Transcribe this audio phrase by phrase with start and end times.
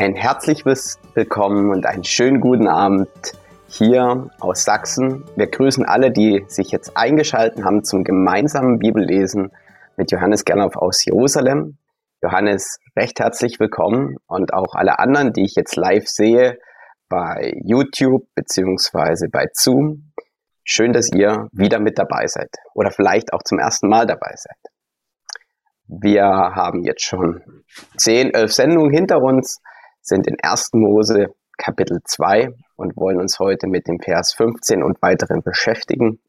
[0.00, 3.08] Ein herzliches Willkommen und einen schönen guten Abend
[3.66, 5.24] hier aus Sachsen.
[5.34, 9.50] Wir grüßen alle, die sich jetzt eingeschaltet haben zum gemeinsamen Bibellesen
[9.96, 11.78] mit Johannes Gerloff aus Jerusalem.
[12.22, 16.60] Johannes, recht herzlich willkommen und auch alle anderen, die ich jetzt live sehe
[17.08, 20.12] bei YouTube beziehungsweise bei Zoom.
[20.62, 24.58] Schön, dass ihr wieder mit dabei seid oder vielleicht auch zum ersten Mal dabei seid.
[25.88, 27.64] Wir haben jetzt schon
[27.96, 29.60] zehn, elf Sendungen hinter uns
[30.08, 30.72] sind in 1.
[30.74, 36.20] Mose Kapitel 2 und wollen uns heute mit dem Vers 15 und weiteren beschäftigen.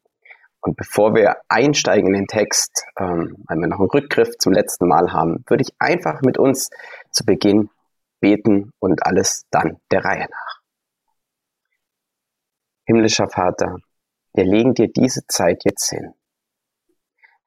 [0.60, 4.86] Und bevor wir einsteigen in den Text, ähm, weil wir noch einen Rückgriff zum letzten
[4.86, 6.68] Mal haben, würde ich einfach mit uns
[7.10, 7.70] zu Beginn
[8.20, 10.60] beten und alles dann der Reihe nach.
[12.84, 13.76] Himmlischer Vater,
[14.34, 16.12] wir legen dir diese Zeit jetzt hin.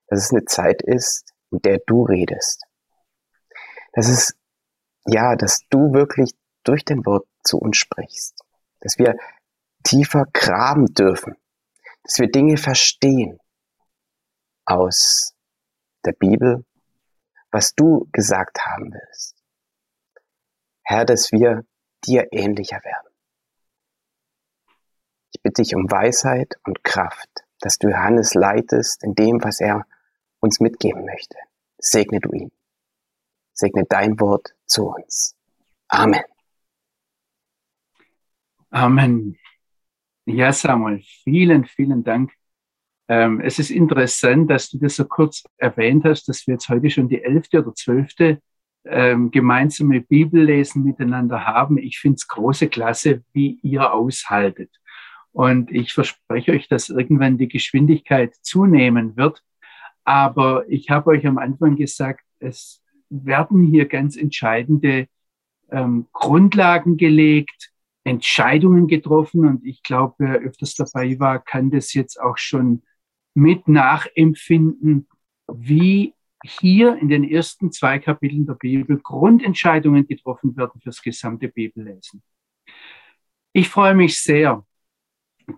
[0.08, 2.64] Dass es eine Zeit ist, in der du redest.
[3.94, 4.36] Dass es
[5.06, 6.32] ja, dass du wirklich
[6.64, 8.40] durch dein Wort zu uns sprichst,
[8.80, 9.16] dass wir
[9.84, 11.36] tiefer graben dürfen,
[12.04, 13.40] dass wir Dinge verstehen
[14.66, 15.34] aus
[16.06, 16.66] der Bibel,
[17.52, 19.36] was du gesagt haben willst.
[20.84, 21.66] Herr, dass wir
[22.06, 23.14] dir ähnlicher werden.
[25.32, 29.86] Ich bitte dich um Weisheit und Kraft, dass du Johannes leitest in dem, was er
[30.40, 31.38] uns mitgeben möchte.
[31.78, 32.52] Segne du ihn.
[33.54, 35.36] Segne dein Wort zu uns.
[35.88, 36.24] Amen.
[38.72, 39.38] Amen.
[40.26, 42.32] Ja, Samuel, vielen, vielen Dank.
[43.08, 46.90] Ähm, es ist interessant, dass du das so kurz erwähnt hast, dass wir jetzt heute
[46.90, 48.42] schon die elfte oder zwölfte
[48.86, 51.78] ähm, gemeinsame Bibellesen miteinander haben.
[51.78, 54.72] Ich finde es große Klasse, wie ihr aushaltet.
[55.32, 59.44] Und ich verspreche euch, dass irgendwann die Geschwindigkeit zunehmen wird.
[60.04, 62.83] Aber ich habe euch am Anfang gesagt, es
[63.14, 65.08] werden hier ganz entscheidende
[65.72, 67.72] ähm, Grundlagen gelegt,
[68.04, 69.46] Entscheidungen getroffen.
[69.46, 72.84] Und ich glaube, wer öfters dabei war, kann das jetzt auch schon
[73.34, 75.08] mit nachempfinden,
[75.48, 76.14] wie
[76.44, 82.22] hier in den ersten zwei Kapiteln der Bibel Grundentscheidungen getroffen werden fürs gesamte Bibellesen.
[83.54, 84.66] Ich freue mich sehr,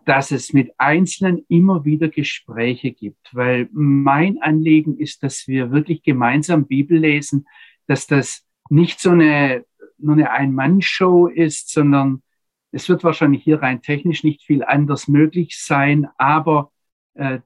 [0.06, 6.04] dass es mit Einzelnen immer wieder Gespräche gibt, weil mein Anliegen ist, dass wir wirklich
[6.04, 7.48] gemeinsam Bibel lesen,
[7.88, 9.64] dass das nicht so eine,
[9.98, 12.24] nur eine Ein-Mann-Show ist, sondern
[12.72, 16.72] es wird wahrscheinlich hier rein technisch nicht viel anders möglich sein, aber
[17.14, 17.40] äh,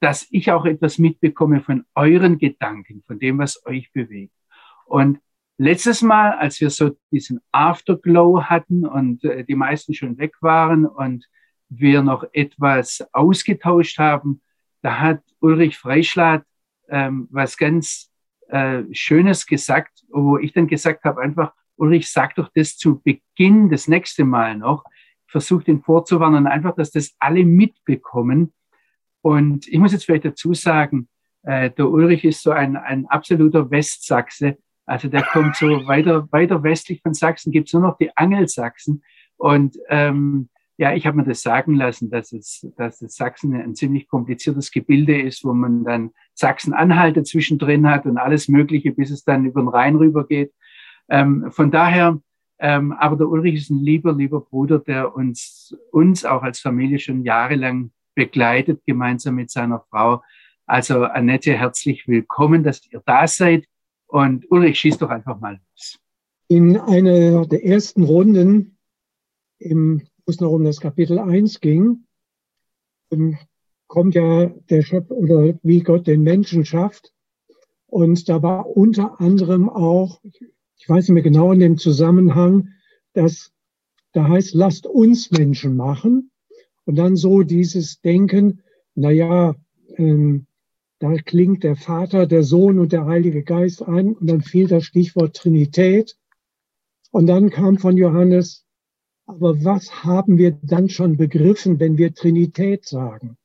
[0.00, 4.34] dass ich auch etwas mitbekomme von euren Gedanken, von dem, was euch bewegt.
[4.86, 5.18] Und
[5.62, 10.86] Letztes Mal, als wir so diesen Afterglow hatten und äh, die meisten schon weg waren
[10.86, 11.28] und
[11.68, 14.40] wir noch etwas ausgetauscht haben,
[14.80, 16.44] da hat Ulrich Freischlatt
[16.88, 18.10] ähm, was ganz
[18.48, 23.68] äh, Schönes gesagt, wo ich dann gesagt habe, einfach, Ulrich, sag doch das zu Beginn
[23.68, 24.84] das nächste Mal noch.
[25.26, 28.54] Ich versuche den vorzuwarnen, einfach, dass das alle mitbekommen.
[29.20, 31.06] Und ich muss jetzt vielleicht dazu sagen,
[31.42, 34.56] äh, der Ulrich ist so ein, ein absoluter Westsachse.
[34.90, 39.04] Also der kommt so weiter, weiter westlich von Sachsen, gibt es nur noch die Angelsachsen.
[39.36, 43.76] Und ähm, ja, ich habe mir das sagen lassen, dass es, dass das Sachsen ein
[43.76, 49.22] ziemlich kompliziertes Gebilde ist, wo man dann Sachsen-Anhalt dazwischen hat und alles Mögliche, bis es
[49.22, 50.52] dann über den Rhein rübergeht.
[51.08, 52.20] Ähm, von daher,
[52.58, 56.98] ähm, aber der Ulrich ist ein lieber, lieber Bruder, der uns, uns auch als Familie
[56.98, 60.24] schon jahrelang begleitet, gemeinsam mit seiner Frau.
[60.66, 63.66] Also Annette, herzlich willkommen, dass ihr da seid.
[64.10, 66.00] Und Ulrich, schieß doch einfach mal los.
[66.48, 68.76] In einer der ersten Runden,
[69.58, 72.06] im, wo es noch um das Kapitel 1 ging,
[73.12, 73.38] ähm,
[73.86, 77.12] kommt ja der Schöpfer oder wie Gott den Menschen schafft.
[77.86, 82.70] Und da war unter anderem auch, ich weiß nicht mehr genau in dem Zusammenhang,
[83.12, 83.52] dass
[84.12, 86.32] da heißt, lasst uns Menschen machen.
[86.84, 88.62] Und dann so dieses Denken,
[88.96, 89.54] na ja,
[89.96, 90.46] ähm,
[91.00, 94.84] da klingt der Vater, der Sohn und der Heilige Geist ein und dann fiel das
[94.84, 96.18] Stichwort Trinität.
[97.10, 98.66] Und dann kam von Johannes,
[99.24, 103.38] aber was haben wir dann schon begriffen, wenn wir Trinität sagen?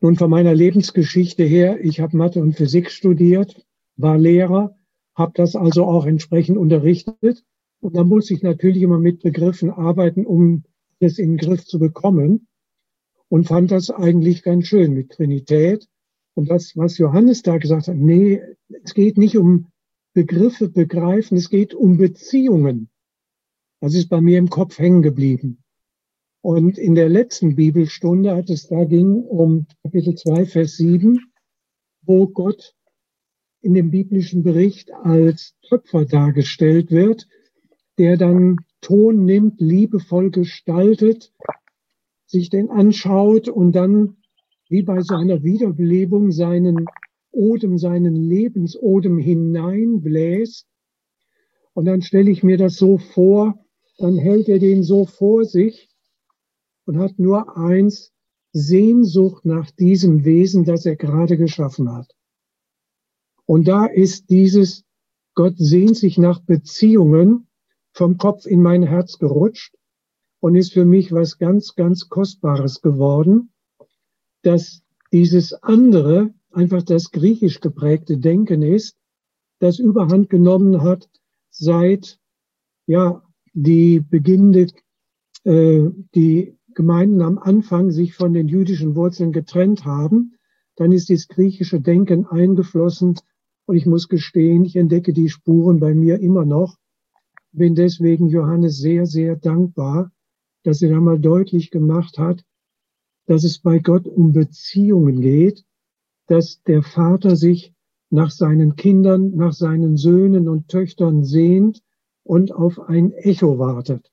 [0.00, 3.66] Nun, von meiner Lebensgeschichte her, ich habe Mathe und Physik studiert,
[3.96, 4.78] war Lehrer,
[5.16, 7.44] habe das also auch entsprechend unterrichtet.
[7.80, 10.62] Und da muss ich natürlich immer mit Begriffen arbeiten, um
[11.00, 12.46] das in den Griff zu bekommen.
[13.28, 15.88] Und fand das eigentlich ganz schön mit Trinität.
[16.34, 18.40] Und das, was Johannes da gesagt hat, nee,
[18.84, 19.66] es geht nicht um
[20.12, 22.88] Begriffe begreifen, es geht um Beziehungen.
[23.80, 25.62] Das ist bei mir im Kopf hängen geblieben.
[26.42, 31.18] Und in der letzten Bibelstunde hat es da ging um Kapitel 2, Vers 7,
[32.02, 32.74] wo Gott
[33.60, 37.28] in dem biblischen Bericht als Töpfer dargestellt wird,
[37.98, 41.32] der dann Ton nimmt, liebevoll gestaltet,
[42.24, 44.16] sich den anschaut und dann
[44.70, 46.86] wie bei so einer Wiederbelebung seinen
[47.32, 50.66] Odem, seinen Lebensodem hineinbläst.
[51.74, 53.58] Und dann stelle ich mir das so vor,
[53.98, 55.90] dann hält er den so vor sich
[56.86, 58.12] und hat nur eins,
[58.52, 62.12] Sehnsucht nach diesem Wesen, das er gerade geschaffen hat.
[63.46, 64.84] Und da ist dieses,
[65.34, 67.46] Gott sehnt sich nach Beziehungen
[67.92, 69.76] vom Kopf in mein Herz gerutscht
[70.40, 73.52] und ist für mich was ganz, ganz Kostbares geworden,
[74.42, 74.82] dass
[75.12, 78.96] dieses andere einfach das griechisch geprägte Denken ist,
[79.58, 81.08] das überhand genommen hat
[81.50, 82.18] seit
[82.86, 83.22] ja
[83.52, 84.68] die beginnende
[85.44, 90.36] äh, die Gemeinden am Anfang sich von den jüdischen Wurzeln getrennt haben,
[90.76, 93.16] dann ist dieses griechische Denken eingeflossen
[93.66, 96.76] und ich muss gestehen, ich entdecke die Spuren bei mir immer noch.
[97.52, 100.12] Bin deswegen Johannes sehr, sehr dankbar,
[100.62, 102.44] dass er da mal deutlich gemacht hat,
[103.30, 105.64] dass es bei Gott um Beziehungen geht,
[106.26, 107.72] dass der Vater sich
[108.10, 111.80] nach seinen Kindern, nach seinen Söhnen und Töchtern sehnt
[112.24, 114.10] und auf ein Echo wartet.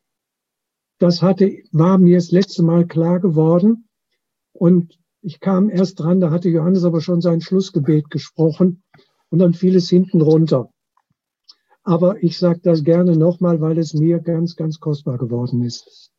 [0.99, 3.89] Das hatte, war mir das letzte Mal klar geworden.
[4.53, 8.83] Und ich kam erst dran, da hatte Johannes aber schon sein Schlussgebet gesprochen
[9.29, 10.69] und dann fiel es hinten runter.
[11.81, 16.11] Aber ich sage das gerne nochmal, weil es mir ganz, ganz kostbar geworden ist.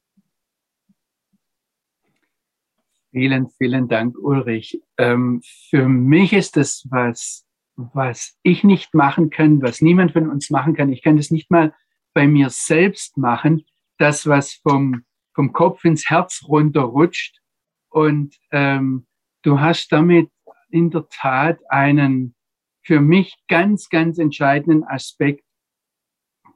[3.11, 4.83] Vielen, vielen Dank, Ulrich.
[4.99, 5.41] Ähm,
[5.71, 7.47] für mich ist das was,
[7.77, 10.93] was ich nicht machen kann, was niemand von uns machen kann.
[10.93, 11.73] Ich kann das nicht mal
[12.13, 13.65] bei mir selbst machen
[13.99, 17.41] das, was vom, vom Kopf ins Herz runterrutscht.
[17.89, 19.07] Und ähm,
[19.43, 20.31] du hast damit
[20.71, 22.35] in der Tat einen
[22.83, 25.45] für mich ganz, ganz entscheidenden Aspekt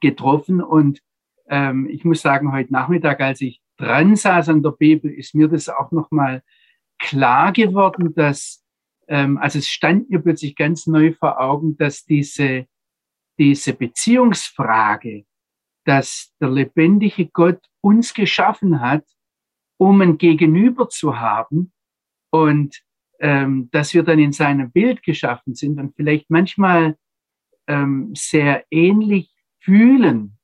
[0.00, 0.62] getroffen.
[0.62, 1.00] Und
[1.48, 5.48] ähm, ich muss sagen, heute Nachmittag, als ich dran saß an der Bibel, ist mir
[5.48, 6.42] das auch nochmal
[6.98, 8.64] klar geworden, dass,
[9.08, 12.66] ähm, also es stand mir plötzlich ganz neu vor Augen, dass diese,
[13.38, 15.24] diese Beziehungsfrage
[15.84, 19.04] dass der lebendige Gott uns geschaffen hat,
[19.78, 21.72] um ein Gegenüber zu haben
[22.30, 22.82] und
[23.18, 26.96] ähm, dass wir dann in seinem Bild geschaffen sind und vielleicht manchmal
[27.66, 30.38] ähm, sehr ähnlich fühlen,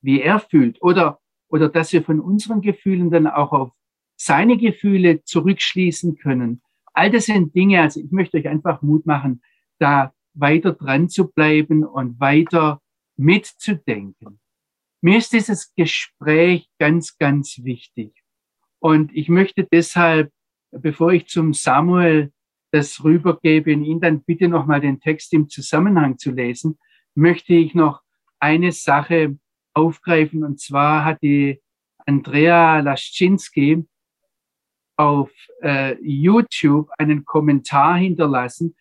[0.00, 0.80] wie er fühlt.
[0.82, 1.19] Oder,
[1.50, 3.70] oder dass wir von unseren Gefühlen dann auch auf
[4.16, 6.62] seine Gefühle zurückschließen können.
[6.92, 9.42] All das sind Dinge, also ich möchte euch einfach Mut machen,
[9.78, 12.80] da weiter dran zu bleiben und weiter
[13.16, 14.40] mitzudenken.
[15.00, 18.12] Mir ist dieses Gespräch ganz, ganz wichtig.
[18.78, 20.30] Und ich möchte deshalb,
[20.70, 22.32] bevor ich zum Samuel
[22.70, 26.78] das rübergebe und ihn dann bitte nochmal den Text im Zusammenhang zu lesen,
[27.14, 28.02] möchte ich noch
[28.38, 29.38] eine Sache
[29.74, 30.44] aufgreifen.
[30.44, 31.60] Und zwar hat die
[32.06, 33.86] Andrea Laschinski
[34.96, 35.30] auf
[35.62, 38.76] äh, YouTube einen Kommentar hinterlassen,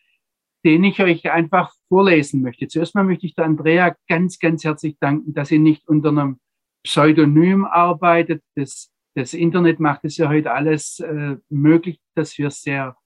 [0.66, 2.68] den ich euch einfach vorlesen möchte.
[2.68, 6.40] Zuerst mal möchte ich der Andrea ganz, ganz herzlich danken, dass sie nicht unter einem
[6.84, 8.44] Pseudonym arbeitet.
[8.56, 12.98] Das, das Internet macht es ja heute alles äh, möglich, dass wir sehr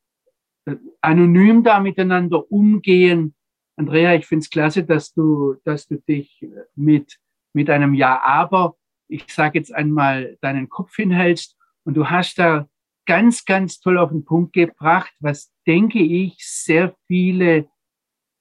[0.65, 3.35] äh, anonym da miteinander umgehen.
[3.75, 7.19] Andrea, ich finde es klasse, dass du, dass du dich mit,
[7.53, 8.75] mit einem Ja, aber,
[9.07, 12.67] ich sage jetzt einmal, deinen Kopf hinhältst und du hast da
[13.05, 17.67] ganz, ganz toll auf den Punkt gebracht, was denke ich sehr viele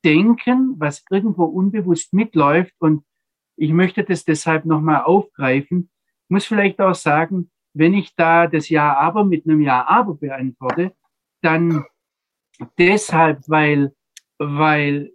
[0.04, 2.72] denken, was irgendwo unbewusst mitläuft.
[2.78, 3.04] Und
[3.56, 5.90] ich möchte das deshalb nochmal aufgreifen.
[6.24, 10.14] Ich muss vielleicht auch sagen, wenn ich da das Ja aber mit einem Ja aber
[10.14, 10.94] beantworte,
[11.42, 11.84] dann
[12.78, 13.94] deshalb, weil,
[14.38, 15.12] weil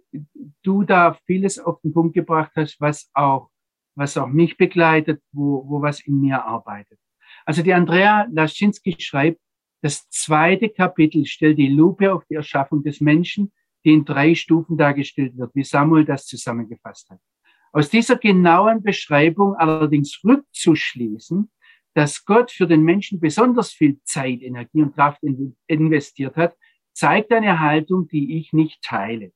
[0.62, 3.50] du da vieles auf den Punkt gebracht hast, was auch,
[3.98, 6.98] was auch mich begleitet, wo, wo was in mir arbeitet.
[7.44, 9.40] Also die Andrea Laschinski schreibt,
[9.82, 13.52] das zweite Kapitel stellt die Lupe auf die Erschaffung des Menschen,
[13.84, 17.18] die in drei Stufen dargestellt wird, wie Samuel das zusammengefasst hat.
[17.72, 21.50] Aus dieser genauen Beschreibung allerdings rückzuschließen,
[21.94, 25.22] dass Gott für den Menschen besonders viel Zeit, Energie und Kraft
[25.66, 26.56] investiert hat,
[26.92, 29.32] zeigt eine Haltung, die ich nicht teile.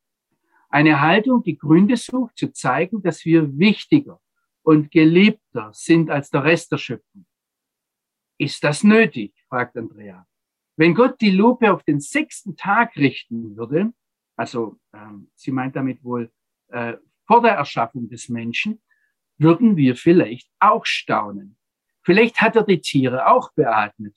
[0.68, 4.20] Eine Haltung, die Gründe sucht, zu zeigen, dass wir wichtiger
[4.62, 7.26] und geliebter sind als der Rest der Schöpfung.
[8.38, 9.34] Ist das nötig?
[9.48, 10.26] fragt Andrea.
[10.76, 13.92] Wenn Gott die Lupe auf den sechsten Tag richten würde,
[14.36, 16.32] also ähm, sie meint damit wohl
[16.68, 16.94] äh,
[17.26, 18.82] vor der Erschaffung des Menschen,
[19.38, 21.56] würden wir vielleicht auch staunen.
[22.02, 24.14] Vielleicht hat er die Tiere auch beatmet.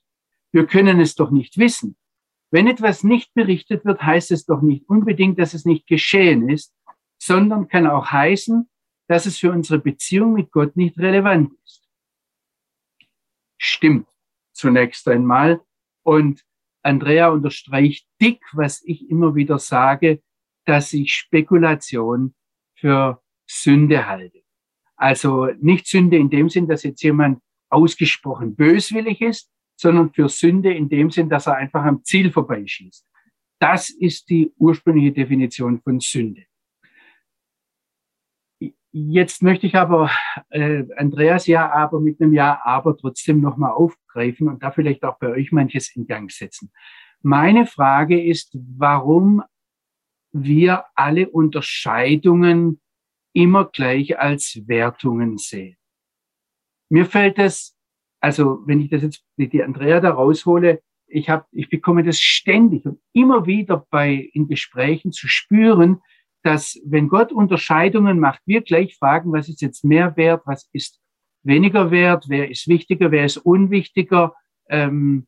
[0.52, 1.98] Wir können es doch nicht wissen.
[2.52, 6.74] Wenn etwas nicht berichtet wird, heißt es doch nicht unbedingt, dass es nicht geschehen ist,
[7.18, 8.70] sondern kann auch heißen,
[9.08, 11.88] dass es für unsere Beziehung mit Gott nicht relevant ist.
[13.58, 14.08] Stimmt
[14.56, 15.62] zunächst einmal.
[16.04, 16.44] Und
[16.82, 20.22] Andrea unterstreicht dick, was ich immer wieder sage,
[20.66, 22.34] dass ich Spekulation
[22.76, 24.42] für Sünde halte.
[24.96, 30.74] Also nicht Sünde in dem Sinn, dass jetzt jemand ausgesprochen böswillig ist, sondern für Sünde
[30.74, 33.06] in dem Sinn, dass er einfach am Ziel vorbeischießt.
[33.60, 36.46] Das ist die ursprüngliche Definition von Sünde.
[38.98, 40.10] Jetzt möchte ich aber
[40.52, 45.20] äh, Andreas ja aber mit einem Ja aber trotzdem nochmal aufgreifen und da vielleicht auch
[45.20, 46.72] bei euch manches in Gang setzen.
[47.22, 49.44] Meine Frage ist, warum
[50.32, 52.80] wir alle Unterscheidungen
[53.34, 55.76] immer gleich als Wertungen sehen.
[56.88, 57.76] Mir fällt das,
[58.22, 62.86] also wenn ich das jetzt die Andrea da raushole, ich habe, ich bekomme das ständig
[62.86, 66.00] und immer wieder bei in Gesprächen zu spüren,
[66.46, 71.02] dass wenn Gott Unterscheidungen macht, wir gleich fragen, was ist jetzt mehr wert, was ist
[71.42, 74.36] weniger wert, wer ist wichtiger, wer ist unwichtiger.
[74.70, 75.26] Ähm,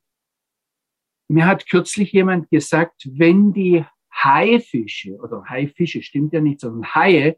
[1.27, 3.83] mir hat kürzlich jemand gesagt, wenn die
[4.13, 7.37] Haifische oder Haifische stimmt ja nicht, sondern Haie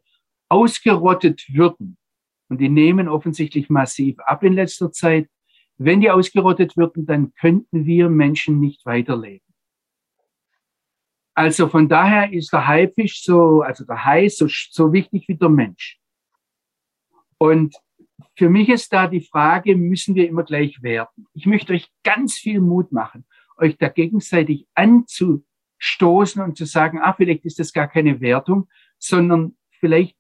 [0.50, 1.98] ausgerottet würden,
[2.50, 5.30] und die nehmen offensichtlich massiv ab in letzter Zeit,
[5.78, 9.49] wenn die ausgerottet würden, dann könnten wir Menschen nicht weiterleben.
[11.40, 15.48] Also von daher ist der Haifisch so, also der Hai so, so wichtig wie der
[15.48, 15.98] Mensch.
[17.38, 17.78] Und
[18.36, 21.28] für mich ist da die Frage, müssen wir immer gleich werten?
[21.34, 27.14] Ich möchte euch ganz viel Mut machen, euch da gegenseitig anzustoßen und zu sagen, ah,
[27.14, 28.68] vielleicht ist das gar keine Wertung,
[28.98, 30.18] sondern vielleicht,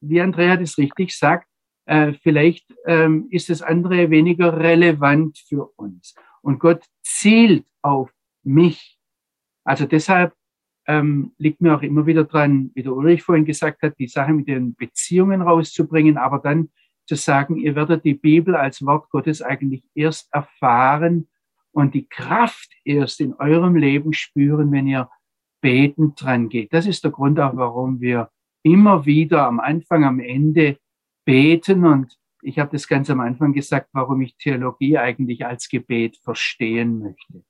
[0.00, 1.48] wie Andrea das richtig sagt,
[1.86, 6.14] äh, vielleicht ähm, ist das andere weniger relevant für uns.
[6.40, 8.12] Und Gott zielt auf
[8.44, 8.93] mich
[9.64, 10.34] also deshalb
[10.86, 14.32] ähm, liegt mir auch immer wieder dran, wie der Ulrich vorhin gesagt hat, die Sache
[14.32, 16.68] mit den Beziehungen rauszubringen, aber dann
[17.06, 21.28] zu sagen, ihr werdet die Bibel als Wort Gottes eigentlich erst erfahren
[21.72, 25.08] und die Kraft erst in eurem Leben spüren, wenn ihr
[25.60, 26.72] betend dran geht.
[26.72, 28.30] Das ist der Grund auch, warum wir
[28.62, 30.78] immer wieder am Anfang, am Ende
[31.24, 36.18] beten und ich habe das ganz am Anfang gesagt, warum ich Theologie eigentlich als Gebet
[36.18, 37.42] verstehen möchte.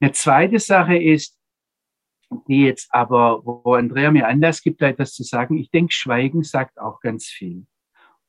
[0.00, 1.38] Eine zweite Sache ist,
[2.48, 6.78] die jetzt aber, wo Andrea mir Anlass gibt, etwas zu sagen, ich denke, Schweigen sagt
[6.78, 7.66] auch ganz viel.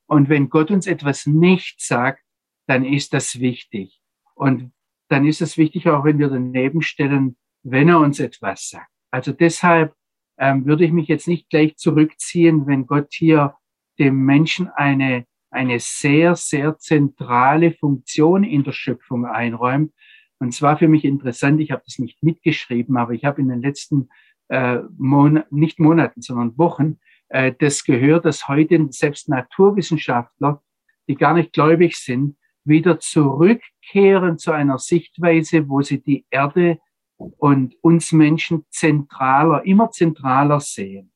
[0.07, 2.23] Und wenn Gott uns etwas nicht sagt,
[2.67, 4.01] dann ist das wichtig.
[4.35, 4.71] Und
[5.09, 8.91] dann ist es wichtig, auch wenn wir daneben stellen, wenn er uns etwas sagt.
[9.11, 9.95] Also deshalb
[10.37, 13.55] ähm, würde ich mich jetzt nicht gleich zurückziehen, wenn Gott hier
[13.97, 19.93] dem Menschen eine, eine sehr, sehr zentrale Funktion in der Schöpfung einräumt,
[20.39, 23.61] und zwar für mich interessant, ich habe das nicht mitgeschrieben, aber ich habe in den
[23.61, 24.09] letzten
[24.49, 26.99] äh, Mon nicht Monaten, sondern Wochen
[27.29, 30.61] äh, das gehört, dass heute selbst Naturwissenschaftler,
[31.07, 36.79] die gar nicht gläubig sind, wieder zurückkehren zu einer Sichtweise, wo sie die Erde
[37.17, 41.11] und uns Menschen zentraler, immer zentraler sehen.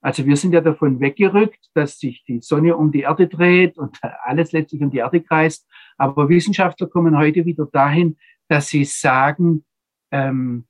[0.00, 3.98] Also wir sind ja davon weggerückt, dass sich die Sonne um die Erde dreht und
[4.24, 5.68] alles letztlich um die Erde kreist.
[5.96, 8.16] Aber Wissenschaftler kommen heute wieder dahin,
[8.48, 9.64] dass sie sagen,
[10.10, 10.66] ähm,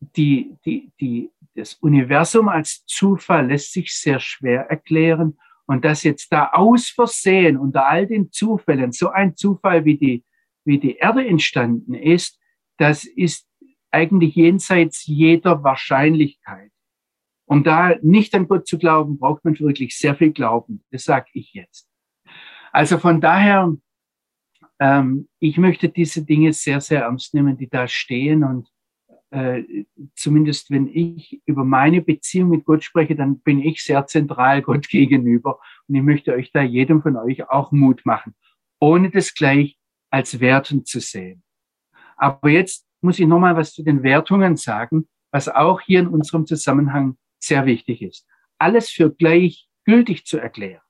[0.00, 5.38] die, die, die, das Universum als Zufall lässt sich sehr schwer erklären.
[5.66, 10.24] Und dass jetzt da aus Versehen unter all den Zufällen so ein Zufall wie die,
[10.64, 12.40] wie die Erde entstanden ist,
[12.78, 13.46] das ist
[13.90, 16.70] eigentlich jenseits jeder Wahrscheinlichkeit.
[17.50, 20.84] Um da nicht an Gott zu glauben, braucht man wirklich sehr viel Glauben.
[20.92, 21.90] Das sage ich jetzt.
[22.70, 23.76] Also von daher,
[24.78, 28.44] ähm, ich möchte diese Dinge sehr, sehr ernst nehmen, die da stehen.
[28.44, 28.68] Und
[29.30, 29.64] äh,
[30.14, 34.88] zumindest wenn ich über meine Beziehung mit Gott spreche, dann bin ich sehr zentral Gott
[34.88, 35.58] gegenüber.
[35.88, 38.36] Und ich möchte euch da jedem von euch auch Mut machen,
[38.78, 39.76] ohne das gleich
[40.08, 41.42] als Wertung zu sehen.
[42.16, 46.46] Aber jetzt muss ich nochmal was zu den Wertungen sagen, was auch hier in unserem
[46.46, 48.26] Zusammenhang sehr wichtig ist.
[48.58, 50.82] Alles für gleich gültig zu erklären,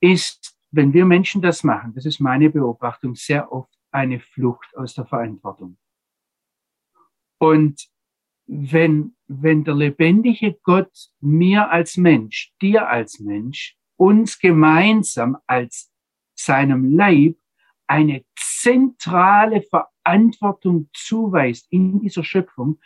[0.00, 4.94] ist, wenn wir Menschen das machen, das ist meine Beobachtung, sehr oft eine Flucht aus
[4.94, 5.78] der Verantwortung.
[7.38, 7.88] Und
[8.46, 15.92] wenn, wenn der lebendige Gott mir als Mensch, dir als Mensch, uns gemeinsam als
[16.34, 17.36] seinem Leib
[17.86, 22.80] eine zentrale Verantwortung zuweist in dieser Schöpfung,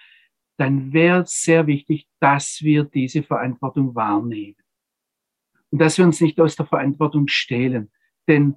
[0.58, 4.56] dann wäre es sehr wichtig, dass wir diese Verantwortung wahrnehmen.
[5.70, 7.90] Und dass wir uns nicht aus der Verantwortung stehlen.
[8.26, 8.56] Denn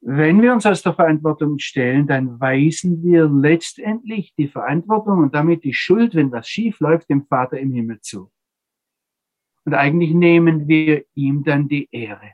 [0.00, 5.64] wenn wir uns aus der Verantwortung stellen, dann weisen wir letztendlich die Verantwortung und damit
[5.64, 8.30] die Schuld, wenn was schief läuft, dem Vater im Himmel zu.
[9.64, 12.32] Und eigentlich nehmen wir ihm dann die Ehre.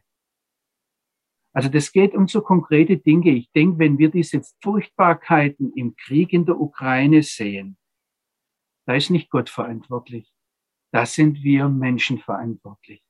[1.55, 3.31] Also das geht um so konkrete Dinge.
[3.31, 7.79] Ich denke, wenn wir diese Furchtbarkeiten im Krieg in der Ukraine sehen,
[8.87, 10.33] da ist nicht Gott verantwortlich.
[10.93, 13.03] Da sind wir Menschen verantwortlich.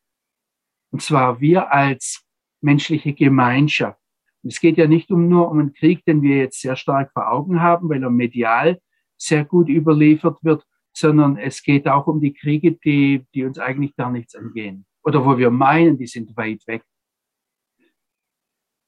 [0.90, 2.24] Und zwar wir als
[2.60, 4.00] menschliche Gemeinschaft.
[4.42, 7.12] Und es geht ja nicht um nur um einen Krieg, den wir jetzt sehr stark
[7.12, 8.80] vor Augen haben, weil er medial
[9.16, 13.96] sehr gut überliefert wird, sondern es geht auch um die Kriege, die, die uns eigentlich
[13.96, 14.86] gar nichts angehen.
[15.02, 16.84] Oder wo wir meinen, die sind weit weg.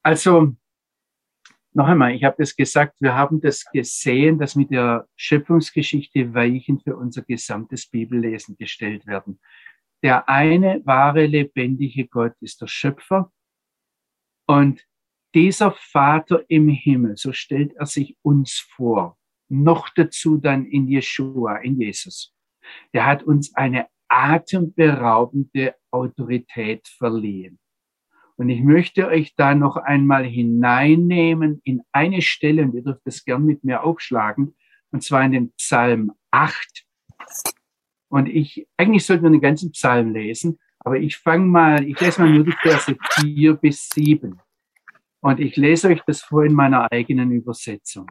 [0.03, 0.55] Also,
[1.77, 6.81] noch einmal, ich habe das gesagt, wir haben das gesehen, dass mit der Schöpfungsgeschichte Weichen
[6.81, 9.39] für unser gesamtes Bibellesen gestellt werden.
[10.03, 13.31] Der eine wahre, lebendige Gott ist der Schöpfer
[14.47, 14.87] und
[15.35, 19.19] dieser Vater im Himmel, so stellt er sich uns vor,
[19.51, 22.35] noch dazu dann in Jeshua, in Jesus.
[22.95, 27.59] Der hat uns eine atemberaubende Autorität verliehen.
[28.37, 33.25] Und ich möchte euch da noch einmal hineinnehmen in eine Stelle, und ihr dürft das
[33.25, 34.55] gern mit mir aufschlagen,
[34.91, 36.85] und zwar in den Psalm 8.
[38.09, 42.21] Und ich, eigentlich sollten wir den ganzen Psalm lesen, aber ich fange mal, ich lese
[42.21, 44.39] mal nur die Verse 4 bis 7.
[45.21, 48.07] Und ich lese euch das vor in meiner eigenen Übersetzung.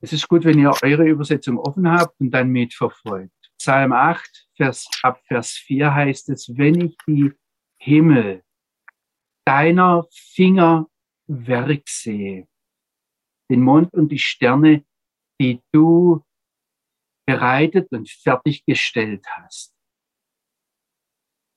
[0.00, 3.32] Es ist gut, wenn ihr eure Übersetzung offen habt und dann mitverfolgt.
[3.66, 7.32] Psalm 8, Vers, ab Vers 4 heißt es, wenn ich die
[7.80, 8.44] Himmel
[9.44, 10.86] deiner Finger
[11.26, 12.46] Werk sehe,
[13.50, 14.86] den Mond und die Sterne,
[15.40, 16.24] die du
[17.26, 19.74] bereitet und fertiggestellt hast.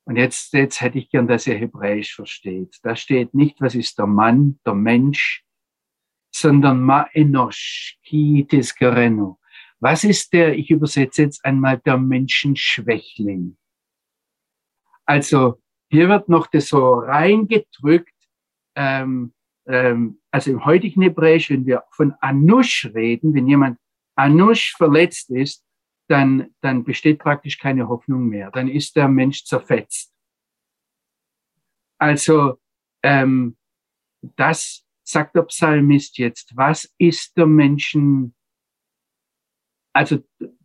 [0.08, 2.80] Und jetzt, jetzt hätte ich gern, dass ihr Hebräisch versteht.
[2.82, 5.46] Da steht nicht, was ist der Mann, der Mensch,
[6.34, 9.38] sondern ma enosh, ki gerenu.
[9.80, 13.58] Was ist der, ich übersetze jetzt einmal, der Menschenschwächling?
[15.06, 18.14] Also hier wird noch das so reingedrückt,
[18.76, 19.34] ähm,
[19.66, 23.80] ähm, also im heutigen Hebräisch, wenn wir von Anush reden, wenn jemand
[24.16, 25.66] Anush verletzt ist,
[26.10, 28.52] dann, dann besteht praktisch keine Hoffnung mehr.
[28.52, 30.14] Dann ist der Mensch zerfetzt.
[32.00, 32.60] Also
[33.04, 33.58] ähm,
[34.36, 36.56] das sagt der Psalmist jetzt.
[36.56, 38.36] Was ist der Menschen
[40.00, 40.20] also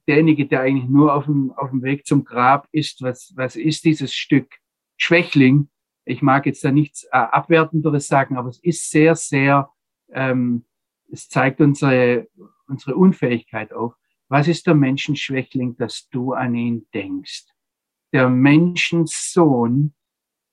[0.07, 3.85] derjenige, der eigentlich nur auf dem, auf dem Weg zum Grab ist, was, was ist
[3.85, 4.49] dieses Stück
[4.97, 5.69] Schwächling?
[6.05, 9.71] Ich mag jetzt da nichts äh, Abwertenderes sagen, aber es ist sehr, sehr,
[10.13, 10.67] ähm,
[11.11, 12.29] es zeigt unsere,
[12.69, 13.95] unsere Unfähigkeit auf.
[14.29, 17.47] Was ist der Menschenschwächling, dass du an ihn denkst?
[18.13, 19.95] Der Menschensohn,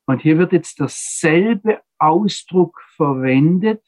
[0.08, 3.84] und hier wird jetzt derselbe Ausdruck verwendet,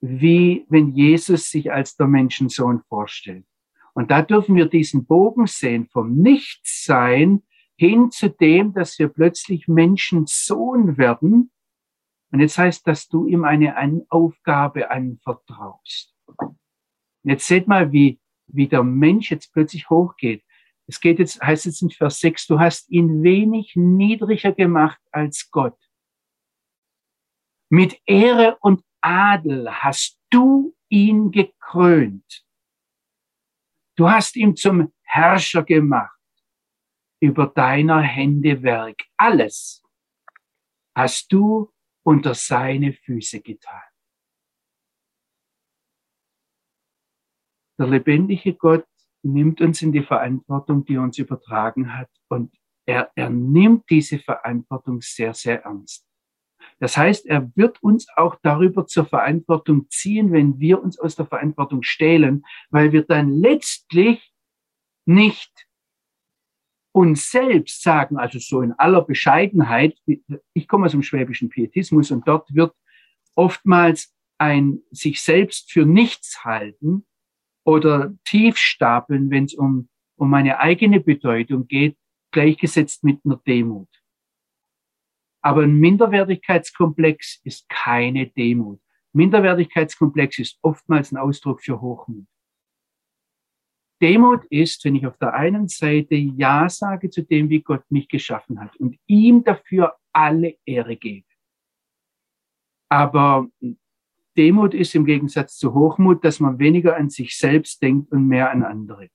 [0.00, 3.44] wie wenn Jesus sich als der Menschensohn vorstellt.
[3.96, 7.42] Und da dürfen wir diesen Bogen sehen vom Nichtsein
[7.78, 11.50] hin zu dem, dass wir plötzlich Menschensohn werden.
[12.30, 16.14] Und jetzt heißt, dass du ihm eine Aufgabe anvertraust.
[17.22, 20.44] Jetzt seht mal, wie, wie der Mensch jetzt plötzlich hochgeht.
[20.86, 25.50] Es geht jetzt, heißt jetzt in Vers 6, du hast ihn wenig niedriger gemacht als
[25.50, 25.78] Gott.
[27.70, 32.45] Mit Ehre und Adel hast du ihn gekrönt.
[33.96, 36.20] Du hast ihn zum Herrscher gemacht
[37.20, 39.02] über deiner Hände Werk.
[39.16, 39.82] Alles
[40.94, 41.72] hast du
[42.04, 43.82] unter seine Füße getan.
[47.78, 48.86] Der lebendige Gott
[49.22, 52.10] nimmt uns in die Verantwortung, die uns übertragen hat.
[52.28, 52.54] Und
[52.86, 56.05] er, er nimmt diese Verantwortung sehr, sehr ernst.
[56.78, 61.26] Das heißt, er wird uns auch darüber zur Verantwortung ziehen, wenn wir uns aus der
[61.26, 64.32] Verantwortung stehlen, weil wir dann letztlich
[65.06, 65.66] nicht
[66.92, 69.98] uns selbst sagen, also so in aller Bescheidenheit,
[70.54, 72.74] ich komme aus dem schwäbischen Pietismus und dort wird
[73.34, 77.06] oftmals ein sich selbst für nichts halten
[77.64, 81.96] oder tief stapeln, wenn es um, um meine eigene Bedeutung geht,
[82.32, 83.88] gleichgesetzt mit einer Demut.
[85.46, 88.80] Aber ein Minderwertigkeitskomplex ist keine Demut.
[89.12, 92.26] Minderwertigkeitskomplex ist oftmals ein Ausdruck für Hochmut.
[94.02, 98.08] Demut ist, wenn ich auf der einen Seite Ja sage zu dem, wie Gott mich
[98.08, 101.28] geschaffen hat und ihm dafür alle Ehre gebe.
[102.88, 103.48] Aber
[104.36, 108.50] Demut ist im Gegensatz zu Hochmut, dass man weniger an sich selbst denkt und mehr
[108.50, 109.10] an andere.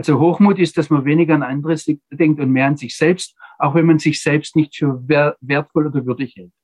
[0.00, 3.74] Also Hochmut ist, dass man weniger an anderes denkt und mehr an sich selbst, auch
[3.74, 6.54] wenn man sich selbst nicht für wertvoll oder würdig hält.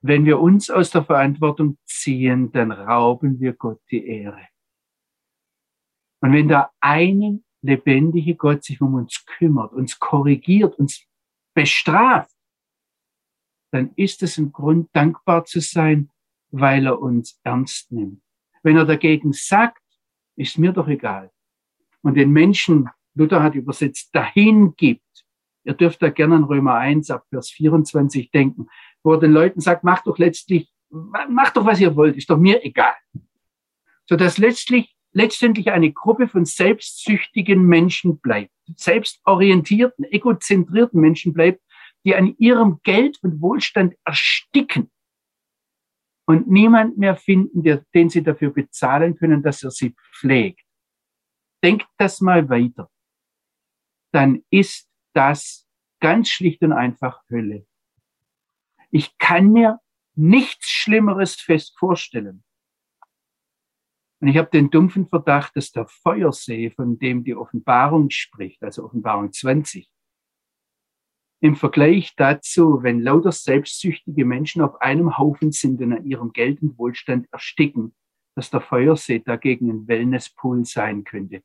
[0.00, 4.46] Wenn wir uns aus der Verantwortung ziehen, dann rauben wir Gott die Ehre.
[6.20, 11.04] Und wenn der eine lebendige Gott sich um uns kümmert, uns korrigiert, uns
[11.54, 12.36] bestraft,
[13.72, 16.08] dann ist es ein Grund, dankbar zu sein,
[16.52, 18.22] weil er uns ernst nimmt.
[18.62, 19.82] Wenn er dagegen sagt,
[20.38, 21.30] ist mir doch egal.
[22.02, 25.02] Und den Menschen, Luther hat übersetzt, dahin gibt.
[25.64, 28.68] Ihr dürft da gerne an Römer 1 ab Vers 24 denken,
[29.02, 32.38] wo er den Leuten sagt, macht doch letztlich, macht doch was ihr wollt, ist doch
[32.38, 32.94] mir egal.
[34.06, 41.60] So dass letztlich, letztendlich eine Gruppe von selbstsüchtigen Menschen bleibt, selbstorientierten, egozentrierten Menschen bleibt,
[42.04, 44.90] die an ihrem Geld und Wohlstand ersticken
[46.28, 50.62] und niemand mehr finden, der, den sie dafür bezahlen können, dass er sie pflegt.
[51.64, 52.90] Denkt das mal weiter.
[54.12, 55.66] Dann ist das
[56.00, 57.66] ganz schlicht und einfach Hölle.
[58.90, 59.80] Ich kann mir
[60.16, 62.44] nichts Schlimmeres fest vorstellen.
[64.20, 68.84] Und ich habe den dumpfen Verdacht, dass der Feuersee, von dem die Offenbarung spricht, also
[68.84, 69.90] Offenbarung 20,
[71.40, 76.60] im Vergleich dazu, wenn lauter selbstsüchtige Menschen auf einem Haufen sind und an ihrem Geld
[76.62, 77.94] und Wohlstand ersticken,
[78.34, 81.42] dass der Feuersee dagegen ein Wellnesspool sein könnte.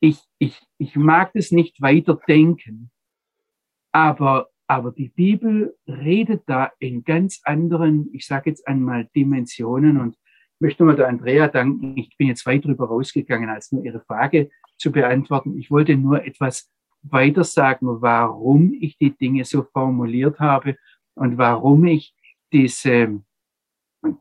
[0.00, 2.90] Ich, ich, ich mag das nicht weiter denken,
[3.92, 10.16] aber, aber die Bibel redet da in ganz anderen, ich sage jetzt einmal, Dimensionen und
[10.58, 11.96] möchte mal der Andrea danken.
[11.96, 14.48] Ich bin jetzt weit drüber rausgegangen, als nur ihre Frage
[14.78, 15.58] zu beantworten.
[15.58, 16.70] Ich wollte nur etwas
[17.02, 20.76] weiter sagen, warum ich die Dinge so formuliert habe
[21.14, 22.14] und warum ich
[22.52, 23.22] diese,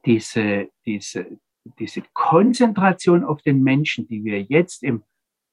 [0.06, 1.38] diese, diese,
[1.80, 5.04] diese Konzentration auf den Menschen, die wir jetzt im,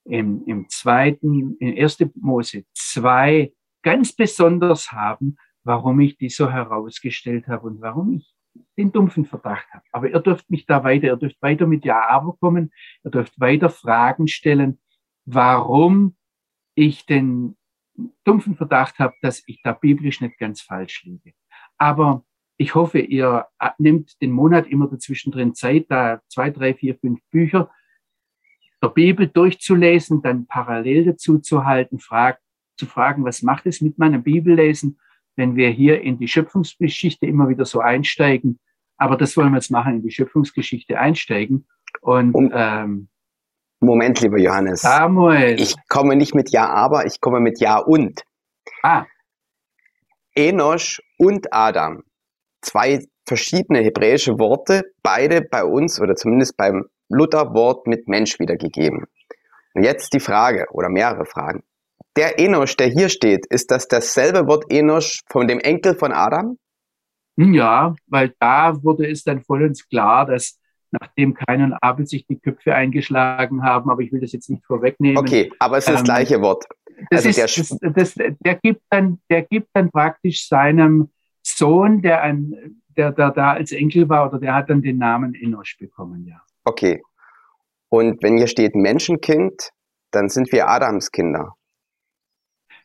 [0.05, 2.05] im, im zweiten, in 1.
[2.15, 8.33] Mose 2 ganz besonders haben, warum ich die so herausgestellt habe und warum ich
[8.77, 9.83] den dumpfen Verdacht habe.
[9.91, 12.71] Aber ihr dürft mich da weiter, ihr dürft weiter mit Ja, aber kommen,
[13.03, 14.79] ihr dürft weiter Fragen stellen,
[15.25, 16.15] warum
[16.79, 17.57] ich den
[18.23, 21.33] dumpfen Verdacht habe, dass ich da biblisch nicht ganz falsch liege.
[21.77, 22.23] Aber
[22.57, 27.19] ich hoffe, ihr nehmt den Monat immer dazwischen drin Zeit, da zwei, drei, vier, fünf
[27.31, 27.69] Bücher
[28.81, 32.39] der Bibel durchzulesen, dann parallel dazu zu halten, frag,
[32.77, 34.99] zu fragen, was macht es mit meinem Bibellesen,
[35.35, 38.59] wenn wir hier in die Schöpfungsgeschichte immer wieder so einsteigen.
[38.97, 41.67] Aber das wollen wir jetzt machen, in die Schöpfungsgeschichte einsteigen.
[42.01, 43.09] Und um, ähm,
[43.79, 44.81] Moment, lieber Johannes.
[44.81, 45.59] Samuel.
[45.59, 48.21] Ich komme nicht mit Ja, aber, ich komme mit Ja und.
[48.83, 49.05] Ah.
[50.35, 52.03] Enosch und Adam.
[52.61, 59.05] Zwei verschiedene hebräische Worte, beide bei uns oder zumindest beim Lutherwort mit Mensch wiedergegeben.
[59.73, 61.63] Und jetzt die Frage oder mehrere Fragen.
[62.17, 66.57] Der Enosch, der hier steht, ist das dasselbe Wort Enosch von dem Enkel von Adam?
[67.37, 70.59] Ja, weil da wurde es dann vollends klar, dass
[70.91, 74.65] nachdem Kain und Abel sich die Köpfe eingeschlagen haben, aber ich will das jetzt nicht
[74.65, 75.17] vorwegnehmen.
[75.17, 76.65] Okay, aber es ist das ähm, gleiche Wort.
[77.09, 81.09] Das also ist, der, das, das, der, gibt dann, der gibt dann praktisch seinem
[81.41, 85.33] Sohn, der, ein, der, der da als Enkel war, oder der hat dann den Namen
[85.35, 86.41] Enosch bekommen, ja.
[86.65, 87.01] Okay.
[87.89, 89.71] Und wenn hier steht Menschenkind,
[90.11, 91.55] dann sind wir Adams Kinder.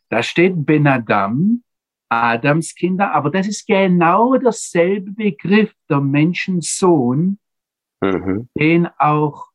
[0.09, 1.63] Da steht Ben Adam,
[2.09, 7.39] Adams Kinder, aber das ist genau derselbe Begriff, der Menschensohn,
[8.01, 8.49] mhm.
[8.57, 9.47] den auch,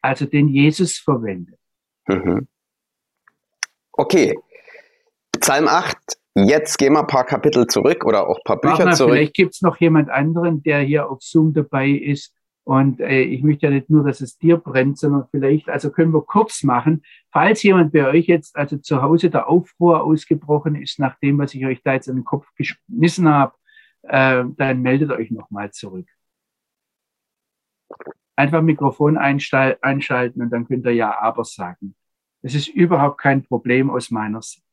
[0.00, 1.58] also den Jesus verwendet.
[2.06, 2.48] Mhm.
[3.92, 4.34] Okay,
[5.38, 5.96] Psalm 8,
[6.34, 9.14] jetzt gehen wir ein paar Kapitel zurück oder auch ein paar Bücher mal, zurück.
[9.14, 12.34] Vielleicht gibt es noch jemand anderen, der hier auf Zoom dabei ist.
[12.64, 16.14] Und äh, ich möchte ja nicht nur, dass es dir brennt, sondern vielleicht, also können
[16.14, 17.02] wir kurz machen,
[17.32, 21.54] falls jemand bei euch jetzt, also zu Hause der Aufruhr ausgebrochen ist, nach dem, was
[21.54, 23.54] ich euch da jetzt an den Kopf geschmissen habe,
[24.02, 26.06] äh, dann meldet euch nochmal zurück.
[28.36, 31.94] Einfach Mikrofon einschalten und dann könnt ihr ja aber sagen.
[32.42, 34.64] Das ist überhaupt kein Problem aus meiner Sicht.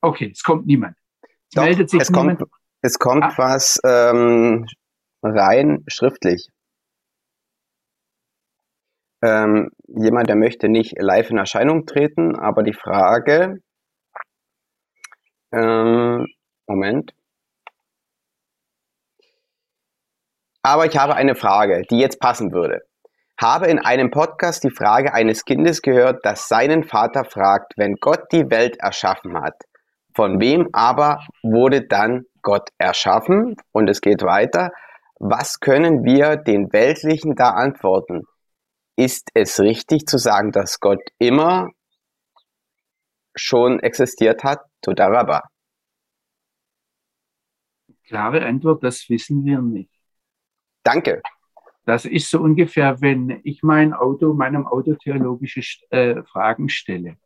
[0.00, 0.96] Okay, es kommt niemand.
[1.22, 2.40] Es Doch, meldet sich es niemand.
[2.40, 3.34] Kommt, es kommt ah.
[3.36, 4.66] was ähm,
[5.22, 6.50] rein schriftlich.
[9.22, 13.62] Ähm, jemand, der möchte nicht live in Erscheinung treten, aber die Frage,
[15.52, 16.26] ähm,
[16.66, 17.14] Moment,
[20.66, 22.80] Aber ich habe eine Frage, die jetzt passen würde.
[23.38, 28.32] Habe in einem Podcast die Frage eines Kindes gehört, das seinen Vater fragt, wenn Gott
[28.32, 29.60] die Welt erschaffen hat,
[30.14, 33.56] von wem aber wurde dann Gott erschaffen?
[33.72, 34.70] Und es geht weiter.
[35.20, 38.22] Was können wir den Weltlichen da antworten?
[38.96, 41.68] Ist es richtig zu sagen, dass Gott immer
[43.34, 44.60] schon existiert hat?
[44.80, 45.42] Todaraba.
[48.06, 49.93] Klare Antwort, das wissen wir nicht.
[50.84, 51.22] Danke.
[51.86, 57.16] Das ist so ungefähr, wenn ich mein Auto, meinem Auto theologische äh, Fragen stelle.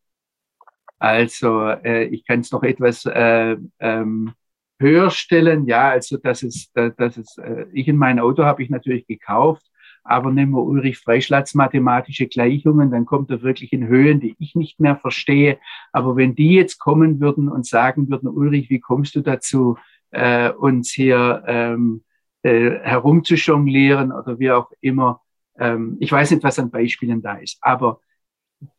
[0.98, 4.32] Also äh, ich kann es noch etwas äh, ähm,
[4.80, 5.66] höher stellen.
[5.66, 9.64] Ja, also das ist, das ist, äh, ich in mein Auto habe ich natürlich gekauft,
[10.02, 14.56] aber nehmen wir Ulrich Freischlatz mathematische Gleichungen, dann kommt er wirklich in Höhen, die ich
[14.56, 15.58] nicht mehr verstehe.
[15.92, 19.78] Aber wenn die jetzt kommen würden und sagen würden, Ulrich, wie kommst du dazu,
[20.10, 22.02] äh, uns hier ähm,
[22.42, 25.22] äh, herumzujonglieren oder wie auch immer.
[25.58, 28.00] Ähm, ich weiß nicht, was an Beispielen da ist, aber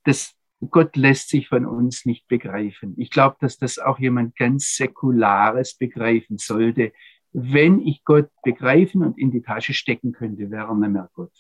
[0.04, 0.34] das,
[0.70, 2.96] Gott lässt sich von uns nicht begreifen.
[2.98, 6.92] Ich glaube, dass das auch jemand ganz Säkulares begreifen sollte.
[7.32, 11.32] Wenn ich Gott begreifen und in die Tasche stecken könnte, wäre er nicht mehr Gott.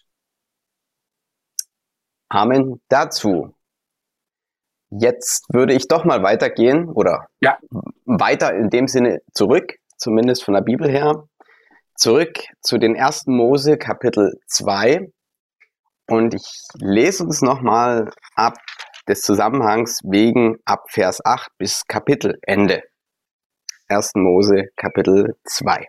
[2.29, 3.55] Amen dazu.
[4.91, 7.57] Jetzt würde ich doch mal weitergehen oder ja.
[8.05, 11.27] weiter in dem Sinne zurück, zumindest von der Bibel her,
[11.99, 15.11] zurück zu den ersten Mose Kapitel 2
[16.07, 18.55] und ich lese uns nochmal ab
[19.09, 22.83] des Zusammenhangs wegen ab Vers 8 bis Kapitelende.
[23.89, 24.13] 1.
[24.15, 25.87] Mose Kapitel 2.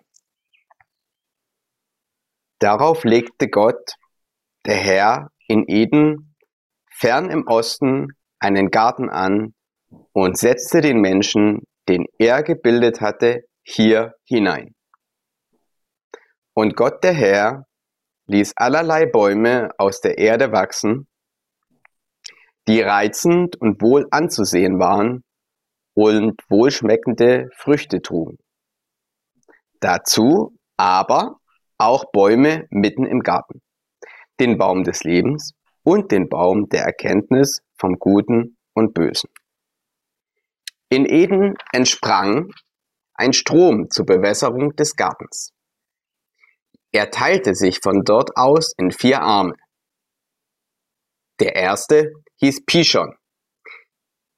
[2.59, 3.95] Darauf legte Gott,
[4.67, 6.35] der Herr, in Eden,
[6.91, 8.09] fern im Osten,
[8.41, 9.55] einen Garten an
[10.13, 14.75] und setzte den Menschen, den er gebildet hatte, hier hinein.
[16.55, 17.67] Und Gott der Herr
[18.27, 21.09] ließ allerlei Bäume aus der Erde wachsen,
[22.69, 25.25] die reizend und wohl anzusehen waren
[25.95, 28.39] und wohlschmeckende Früchte trugen.
[29.81, 31.41] Dazu aber
[31.79, 33.63] auch Bäume mitten im Garten,
[34.39, 39.31] den Baum des Lebens und den Baum der Erkenntnis vom Guten und Bösen.
[40.89, 42.53] In Eden entsprang
[43.15, 45.53] ein Strom zur Bewässerung des Gartens.
[46.93, 49.55] Er teilte sich von dort aus in vier Arme.
[51.39, 53.17] Der erste hieß Pishon.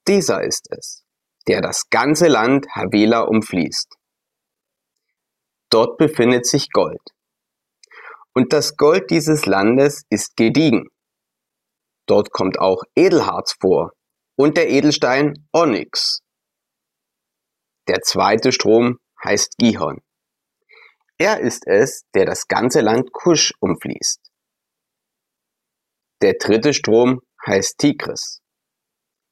[0.07, 1.03] Dieser ist es,
[1.47, 3.95] der das ganze Land Havela umfließt.
[5.69, 7.01] Dort befindet sich Gold.
[8.35, 10.87] Und das Gold dieses Landes ist gediegen.
[12.07, 13.93] Dort kommt auch Edelharz vor
[14.35, 16.19] und der Edelstein Onyx.
[17.87, 20.01] Der zweite Strom heißt Gihon.
[21.17, 24.19] Er ist es, der das ganze Land Kusch umfließt.
[26.21, 28.41] Der dritte Strom heißt Tigris.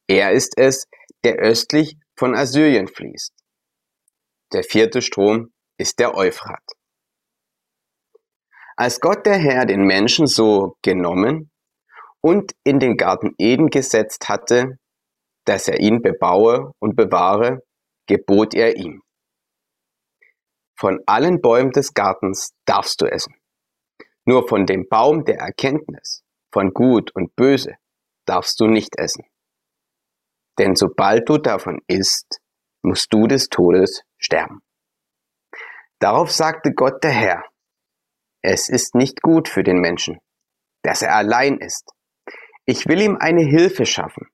[0.07, 0.87] Er ist es,
[1.23, 3.33] der östlich von Assyrien fließt.
[4.53, 6.63] Der vierte Strom ist der Euphrat.
[8.75, 11.51] Als Gott der Herr den Menschen so genommen
[12.21, 14.77] und in den Garten Eden gesetzt hatte,
[15.45, 17.63] dass er ihn bebaue und bewahre,
[18.07, 19.01] gebot er ihm.
[20.81, 23.35] Von allen Bäumen des Gartens darfst du essen.
[24.25, 27.75] Nur von dem Baum der Erkenntnis von Gut und Böse
[28.25, 29.23] darfst du nicht essen.
[30.57, 32.41] Denn sobald du davon isst,
[32.81, 34.63] musst du des Todes sterben.
[35.99, 37.45] Darauf sagte Gott der Herr,
[38.41, 40.17] es ist nicht gut für den Menschen,
[40.81, 41.91] dass er allein ist.
[42.65, 44.29] Ich will ihm eine Hilfe schaffen,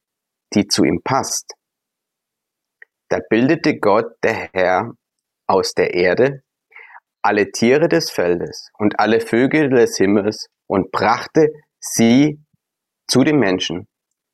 [0.53, 1.55] die zu ihm passt.
[3.10, 4.93] Da bildete Gott der Herr
[5.47, 6.43] aus der Erde
[7.21, 12.39] alle Tiere des Feldes und alle Vögel des Himmels und brachte sie
[13.07, 13.88] zu dem Menschen,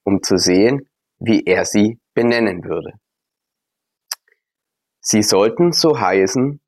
[0.04, 2.94] um zu sehen, wie er sie benennen würde.
[5.02, 6.62] Sie sollten so heißen,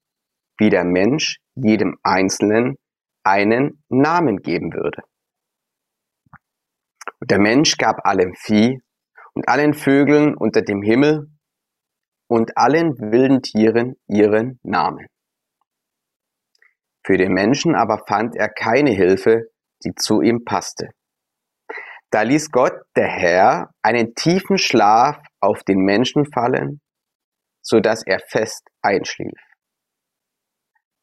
[0.58, 2.78] wie der Mensch jedem Einzelnen
[3.24, 5.04] einen Namen geben würde.
[7.20, 8.82] Und der Mensch gab allem Vieh
[9.34, 11.30] und allen Vögeln unter dem Himmel
[12.28, 15.08] und allen wilden Tieren ihren Namen.
[17.06, 19.50] Für den Menschen aber fand er keine Hilfe,
[19.84, 20.90] die zu ihm passte.
[22.10, 26.82] Da ließ Gott, der Herr, einen tiefen Schlaf auf den Menschen fallen,
[27.62, 29.40] so dass er fest einschlief.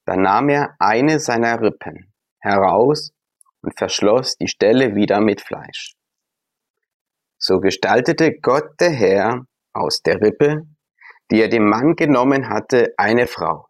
[0.07, 3.13] Da nahm er eine seiner Rippen heraus
[3.61, 5.95] und verschloss die Stelle wieder mit Fleisch.
[7.39, 10.63] So gestaltete Gott der Herr aus der Rippe
[11.33, 13.67] die er dem Mann genommen hatte, eine Frau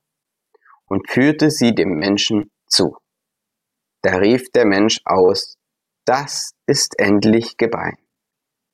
[0.86, 2.96] und führte sie dem Menschen zu.
[4.02, 5.56] Da rief der Mensch aus,
[6.04, 7.96] das ist endlich Gebein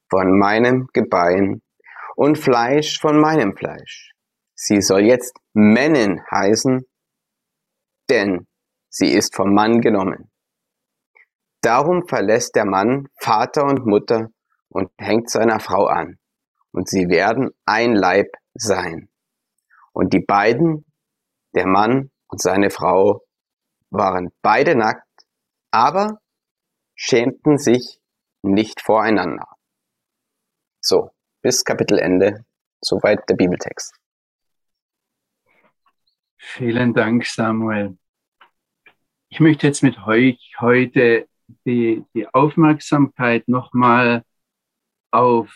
[0.09, 1.61] von meinem Gebein
[2.17, 4.13] und Fleisch von meinem Fleisch.
[4.55, 6.87] Sie soll jetzt Männin heißen,
[8.09, 8.47] denn
[8.89, 10.31] sie ist vom Mann genommen.
[11.61, 14.31] Darum verlässt der Mann Vater und Mutter
[14.71, 16.19] und hängt seiner Frau an,
[16.73, 18.29] und sie werden ein Leib
[18.61, 19.09] sein.
[19.93, 20.85] Und die beiden,
[21.55, 23.23] der Mann und seine Frau,
[23.91, 25.09] waren beide nackt
[25.71, 26.21] aber
[26.95, 28.01] schämten sich
[28.43, 29.47] nicht voreinander.
[30.81, 31.11] So,
[31.43, 32.45] bis Kapitelende,
[32.81, 33.95] soweit der Bibeltext.
[36.37, 37.99] Vielen Dank, Samuel.
[39.29, 41.29] Ich möchte jetzt mit euch heute
[41.67, 44.25] die, die Aufmerksamkeit nochmal
[45.11, 45.55] auf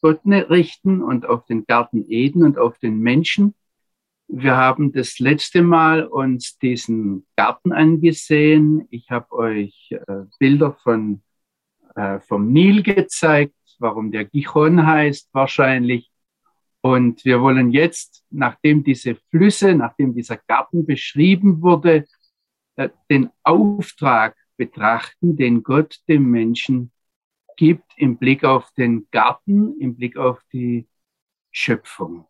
[0.00, 3.54] Gott richten und auf den Garten Eden und auf den Menschen.
[4.28, 8.86] Wir haben das letzte Mal uns diesen Garten angesehen.
[8.90, 11.22] Ich habe euch äh, Bilder von,
[11.94, 16.10] äh, vom Nil gezeigt, warum der Gichon heißt wahrscheinlich.
[16.82, 22.04] Und wir wollen jetzt, nachdem diese Flüsse, nachdem dieser Garten beschrieben wurde,
[22.76, 26.92] äh, den Auftrag betrachten, den Gott dem Menschen
[27.58, 30.88] gibt im Blick auf den Garten, im Blick auf die
[31.50, 32.26] Schöpfung.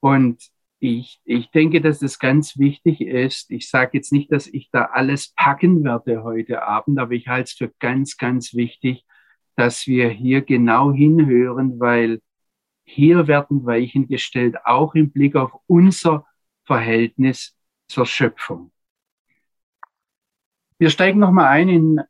[0.00, 0.42] Und
[0.78, 3.50] ich, ich denke, dass das ganz wichtig ist.
[3.50, 7.44] Ich sage jetzt nicht, dass ich da alles packen werde heute Abend, aber ich halte
[7.44, 9.04] es für ganz, ganz wichtig,
[9.54, 12.22] dass wir hier genau hinhören, weil
[12.84, 16.24] hier werden Weichen gestellt, auch im Blick auf unser
[16.64, 17.54] Verhältnis
[17.86, 18.72] zur Schöpfung.
[20.78, 22.00] Wir steigen nochmal ein in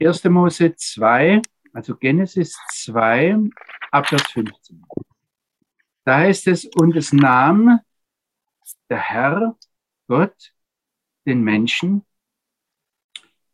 [0.00, 0.24] 1.
[0.30, 3.50] Mose 2, also Genesis 2,
[3.90, 4.84] Abvers 15.
[6.04, 7.80] Da heißt es, und es nahm
[8.88, 9.56] der Herr,
[10.06, 10.54] Gott,
[11.26, 12.06] den Menschen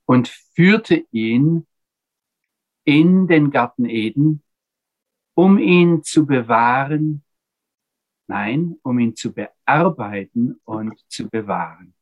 [0.05, 1.67] und führte ihn
[2.85, 4.43] in den Garten Eden,
[5.35, 7.25] um ihn zu bewahren,
[8.27, 11.94] nein, um ihn zu bearbeiten und zu bewahren.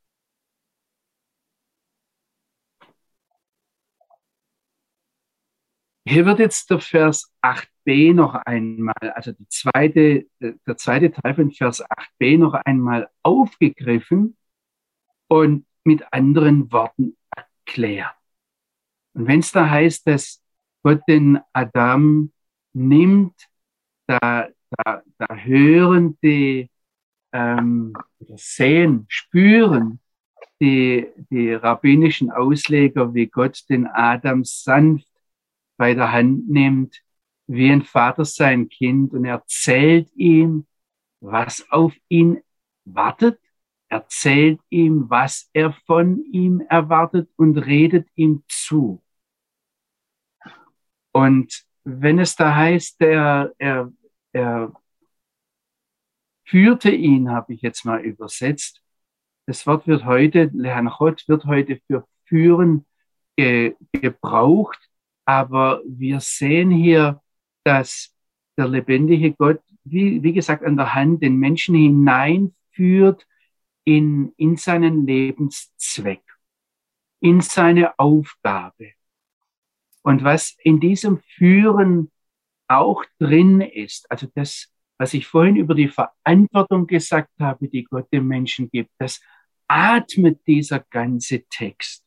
[6.04, 11.52] Hier wird jetzt der Vers 8b noch einmal, also die zweite, der zweite Teil von
[11.52, 14.36] Vers 8b noch einmal aufgegriffen
[15.28, 18.14] und mit anderen Worten erklärt.
[19.14, 20.42] Und wenn es da heißt, dass
[20.82, 22.32] Gott den Adam
[22.72, 23.48] nimmt,
[24.06, 26.68] da, da, da hören die,
[27.32, 27.92] ähm,
[28.34, 30.00] sehen, spüren
[30.60, 35.06] die, die rabbinischen Ausleger, wie Gott den Adam sanft
[35.82, 37.02] bei der Hand nimmt,
[37.48, 40.64] wie ein Vater sein Kind und erzählt ihm,
[41.18, 42.40] was auf ihn
[42.84, 43.40] wartet,
[43.88, 49.02] erzählt ihm, was er von ihm erwartet und redet ihm zu.
[51.10, 53.92] Und wenn es da heißt, er, er,
[54.30, 54.72] er
[56.44, 58.80] führte ihn, habe ich jetzt mal übersetzt.
[59.46, 62.86] Das Wort wird heute, Lehanchot wird heute für führen
[63.36, 64.91] ge, gebraucht.
[65.24, 67.20] Aber wir sehen hier,
[67.64, 68.14] dass
[68.56, 73.26] der lebendige Gott, wie, wie gesagt, an der Hand den Menschen hineinführt
[73.84, 76.22] in, in seinen Lebenszweck,
[77.20, 78.92] in seine Aufgabe.
[80.02, 82.10] Und was in diesem Führen
[82.68, 88.12] auch drin ist, also das, was ich vorhin über die Verantwortung gesagt habe, die Gott
[88.12, 89.20] dem Menschen gibt, das
[89.68, 92.04] atmet dieser ganze Text.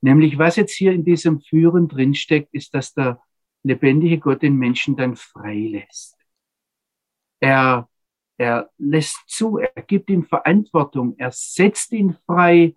[0.00, 3.20] Nämlich, was jetzt hier in diesem Führen drinsteckt, ist, dass der
[3.62, 6.16] lebendige Gott den Menschen dann freilässt.
[7.40, 7.88] Er,
[8.38, 12.74] er lässt zu, er gibt ihm Verantwortung, er setzt ihn frei,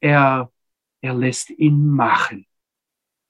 [0.00, 0.52] er,
[1.00, 2.46] er lässt ihn machen.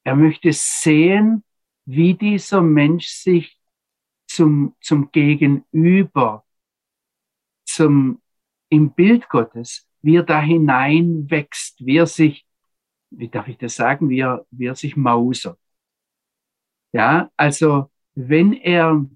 [0.05, 1.45] Er möchte sehen,
[1.85, 3.59] wie dieser Mensch sich
[4.27, 6.45] zum, zum Gegenüber,
[7.65, 8.21] zum,
[8.69, 12.47] im Bild Gottes, wie er da hineinwächst, wie er sich
[13.11, 15.59] wie darf ich das sagen, wie er, wie er sich mausert.
[16.93, 19.07] Ja, also wenn er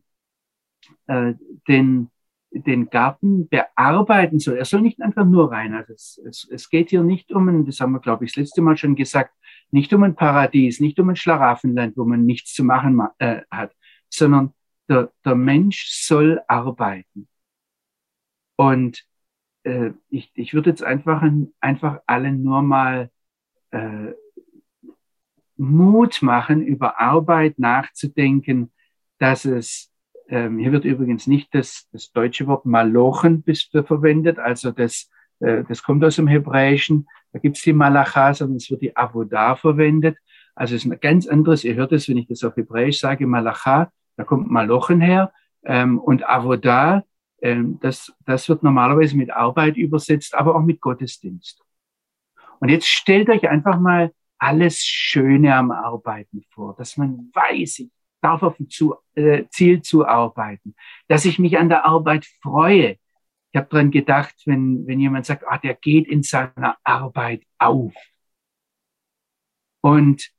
[1.06, 1.34] äh,
[1.68, 2.10] den,
[2.50, 5.74] den Garten bearbeiten soll, er soll nicht einfach nur rein.
[5.74, 8.42] Also es, es, es geht hier nicht um ein, das haben wir, glaube ich, das
[8.42, 9.34] letzte Mal schon gesagt,
[9.70, 13.74] nicht um ein Paradies, nicht um ein Schlaraffenland, wo man nichts zu machen äh, hat,
[14.08, 14.54] sondern
[14.88, 17.28] der, der Mensch soll arbeiten.
[18.56, 19.04] Und
[19.64, 21.24] äh, ich, ich würde jetzt einfach,
[21.60, 23.10] einfach allen nur mal
[23.74, 24.14] äh,
[25.56, 28.72] Mut machen, über Arbeit nachzudenken,
[29.18, 29.92] dass es,
[30.28, 35.10] ähm, hier wird übrigens nicht das, das deutsche Wort Malochen bis verwendet, also das,
[35.40, 38.96] äh, das kommt aus dem Hebräischen, da gibt es die Malacha, sondern es wird die
[38.96, 40.16] Avodah verwendet.
[40.54, 43.26] Also es ist ein ganz anderes, ihr hört es, wenn ich das auf Hebräisch sage,
[43.26, 45.32] Malacha, da kommt Malochen her
[45.64, 47.02] ähm, und Avodah,
[47.42, 51.63] ähm, das, das wird normalerweise mit Arbeit übersetzt, aber auch mit Gottesdienst.
[52.64, 57.90] Und jetzt stellt euch einfach mal alles Schöne am Arbeiten vor, dass man weiß, ich
[58.22, 58.68] darf auf ein
[59.16, 60.74] äh, Ziel zuarbeiten,
[61.06, 62.96] dass ich mich an der Arbeit freue.
[63.52, 67.92] Ich habe dran gedacht, wenn, wenn jemand sagt, ah, der geht in seiner Arbeit auf.
[69.82, 70.30] Und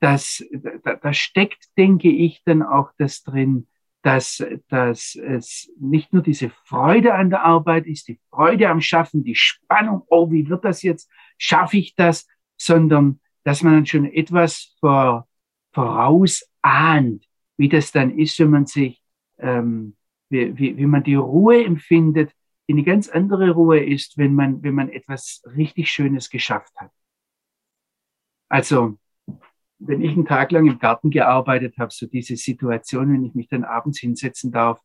[0.00, 0.42] das,
[0.84, 3.68] da, da steckt, denke ich, dann auch das drin,
[4.00, 9.22] dass, dass es nicht nur diese Freude an der Arbeit ist, die Freude am Schaffen,
[9.22, 12.26] die Spannung, oh, wie wird das jetzt, schaffe ich das,
[12.56, 15.26] sondern dass man dann schon etwas vor,
[15.72, 17.24] vorausahnt,
[17.56, 19.02] wie das dann ist, wenn man sich,
[19.38, 19.96] ähm,
[20.28, 22.32] wie, wie, wie man die Ruhe empfindet,
[22.68, 26.90] die eine ganz andere Ruhe ist, wenn man, wenn man etwas richtig Schönes geschafft hat.
[28.50, 28.98] Also,
[29.78, 33.48] wenn ich einen Tag lang im Garten gearbeitet habe, so diese Situation, wenn ich mich
[33.48, 34.80] dann abends hinsetzen darf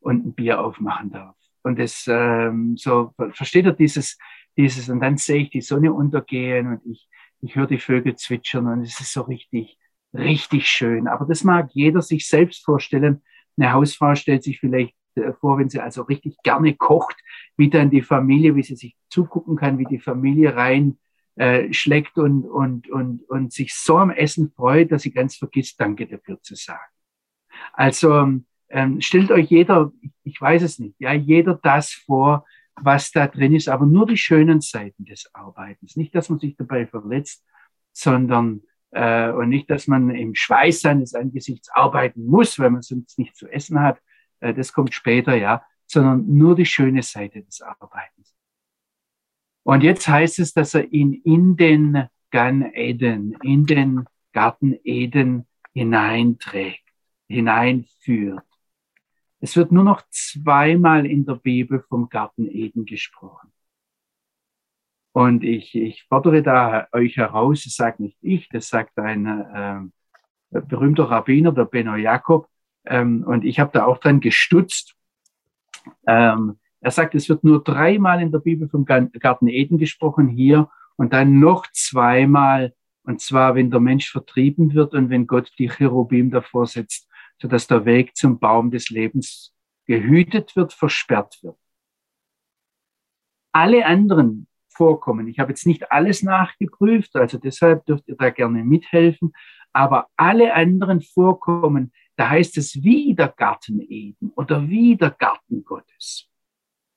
[0.00, 1.36] und ein Bier aufmachen darf.
[1.62, 4.16] Und das ähm, so versteht ihr dieses
[4.58, 7.08] dieses und dann sehe ich die Sonne untergehen und ich
[7.40, 9.78] ich höre die Vögel zwitschern und es ist so richtig
[10.12, 11.06] richtig schön.
[11.06, 13.22] Aber das mag jeder sich selbst vorstellen.
[13.56, 17.16] Eine Hausfrau stellt sich vielleicht äh, vor, wenn sie also richtig gerne kocht,
[17.56, 20.98] wie dann die Familie, wie sie sich zugucken kann, wie die Familie rein
[21.36, 25.80] äh, schlägt und, und, und, und sich so am Essen freut, dass sie ganz vergisst,
[25.80, 26.80] Danke dafür zu sagen.
[27.72, 28.40] Also
[28.70, 29.92] ähm, stellt euch jeder,
[30.24, 32.44] ich weiß es nicht, ja, jeder das vor,
[32.82, 35.96] was da drin ist, aber nur die schönen Seiten des Arbeitens.
[35.96, 37.44] Nicht, dass man sich dabei verletzt,
[37.92, 43.18] sondern äh, und nicht, dass man im Schweiß seines Angesichts arbeiten muss, weil man sonst
[43.18, 44.00] nichts zu essen hat.
[44.40, 48.34] Äh, das kommt später, ja, sondern nur die schöne Seite des Arbeitens.
[49.64, 55.46] Und jetzt heißt es, dass er ihn in den Gan Eden, in den Garten Eden
[55.74, 56.84] hineinträgt,
[57.28, 58.47] hineinführt.
[59.40, 63.52] Es wird nur noch zweimal in der Bibel vom Garten Eden gesprochen.
[65.12, 70.60] Und ich, ich fordere da euch heraus, das sagt nicht ich, das sagt ein äh,
[70.60, 72.48] berühmter Rabbiner, der Benno Jakob.
[72.84, 74.94] Ähm, und ich habe da auch dran gestutzt.
[76.06, 80.70] Ähm, er sagt, es wird nur dreimal in der Bibel vom Garten Eden gesprochen, hier
[80.96, 85.68] und dann noch zweimal, und zwar, wenn der Mensch vertrieben wird und wenn Gott die
[85.68, 87.07] Cherubim davor setzt,
[87.40, 89.54] sodass der Weg zum Baum des Lebens
[89.86, 91.58] gehütet wird, versperrt wird.
[93.52, 98.62] Alle anderen Vorkommen, ich habe jetzt nicht alles nachgeprüft, also deshalb dürft ihr da gerne
[98.62, 99.32] mithelfen,
[99.72, 105.64] aber alle anderen Vorkommen, da heißt es wie der Garten Eden oder wie der Garten
[105.64, 106.28] Gottes.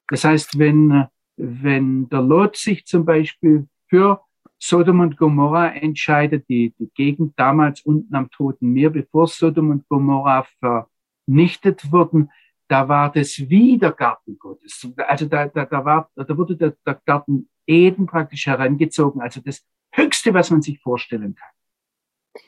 [0.09, 4.21] Das heißt, wenn, wenn der Lot sich zum Beispiel für
[4.64, 9.88] Sodom und Gomorra entscheidet, die, die Gegend damals unten am Toten Meer, bevor Sodom und
[9.89, 12.30] Gomorra vernichtet wurden,
[12.68, 14.88] da war das wie der Garten Gottes.
[15.07, 19.66] Also da, da, da, war, da wurde der, der Garten Eden praktisch herangezogen, also das
[19.93, 22.43] Höchste, was man sich vorstellen kann.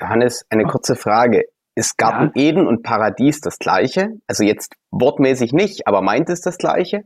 [0.00, 1.44] Johannes, eine kurze Frage.
[1.74, 2.48] Ist Garten ja.
[2.48, 4.20] Eden und Paradies das gleiche?
[4.26, 7.02] Also jetzt wortmäßig nicht, aber meint es das gleiche?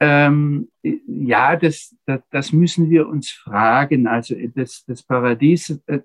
[0.00, 4.06] Ähm, ja, das, das, das, müssen wir uns fragen.
[4.06, 6.00] Also das, das Paradies, äh,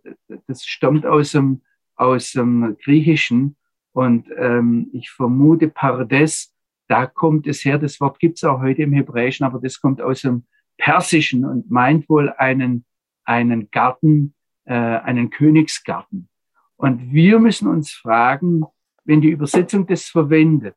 [0.47, 1.61] das stammt aus dem,
[1.95, 3.55] aus dem Griechischen
[3.91, 6.53] und ähm, ich vermute Parades,
[6.87, 7.77] da kommt es her.
[7.77, 10.45] Das Wort gibt es auch heute im Hebräischen, aber das kommt aus dem
[10.77, 12.85] Persischen und meint wohl einen,
[13.25, 14.33] einen Garten,
[14.65, 16.29] äh, einen Königsgarten.
[16.77, 18.63] Und wir müssen uns fragen,
[19.03, 20.75] wenn die Übersetzung das verwendet,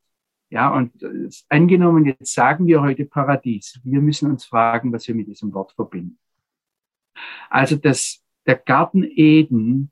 [0.53, 5.15] ja, und äh, angenommen, jetzt sagen wir heute Paradies, wir müssen uns fragen, was wir
[5.15, 6.19] mit diesem Wort verbinden.
[7.49, 9.91] Also das, der Garten Eden,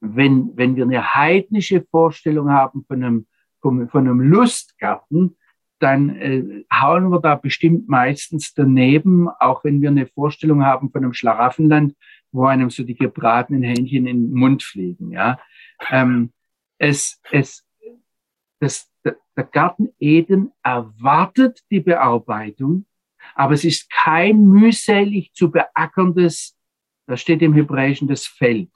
[0.00, 3.26] wenn, wenn wir eine heidnische Vorstellung haben von einem,
[3.60, 5.36] von einem Lustgarten,
[5.78, 11.04] dann äh, hauen wir da bestimmt meistens daneben, auch wenn wir eine Vorstellung haben von
[11.04, 11.94] einem Schlaraffenland,
[12.32, 15.12] wo einem so die gebratenen Hähnchen in den Mund fliegen.
[15.12, 15.38] Ja,
[15.88, 16.32] ähm,
[16.78, 17.64] es, es,
[18.62, 22.86] das, der Garten Eden erwartet die Bearbeitung,
[23.34, 26.56] aber es ist kein mühselig zu beackerndes,
[27.06, 28.70] da steht im Hebräischen das Feld.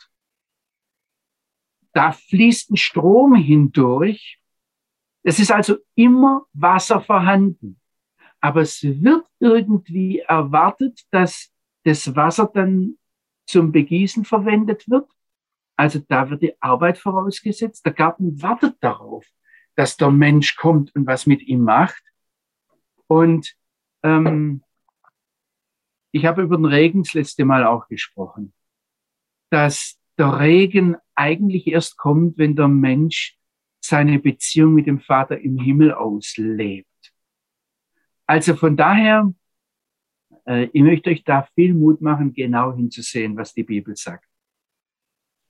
[1.93, 4.41] Da fließt ein Strom hindurch.
[5.23, 7.81] Es ist also immer Wasser vorhanden.
[8.41, 11.53] Aber es wird irgendwie erwartet, dass
[11.85, 12.99] das Wasser dann
[13.47, 15.09] zum Begießen verwendet wird.
[15.77, 17.87] Also da wird die Arbeit vorausgesetzt.
[17.87, 19.25] Der Garten wartet darauf,
[19.77, 22.03] dass der Mensch kommt und was mit ihm macht.
[23.07, 23.55] Und
[24.03, 24.63] ähm,
[26.13, 28.53] ich habe über den Regen das letzte Mal auch gesprochen,
[29.51, 33.39] dass der Regen eigentlich erst kommt, wenn der Mensch
[33.81, 36.89] seine Beziehung mit dem Vater im Himmel auslebt.
[38.27, 39.33] Also von daher
[40.47, 44.26] äh, ich möchte euch da viel Mut machen, genau hinzusehen, was die Bibel sagt.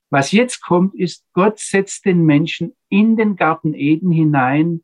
[0.09, 4.83] Was jetzt kommt, ist, Gott setzt den Menschen in den Garten Eden hinein.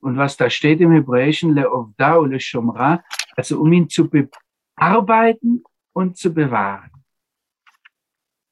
[0.00, 3.02] Und was da steht im Hebräischen, Leovda oder Shomra,
[3.36, 6.90] also um ihn zu bearbeiten und zu bewahren.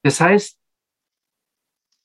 [0.03, 0.59] Das heißt,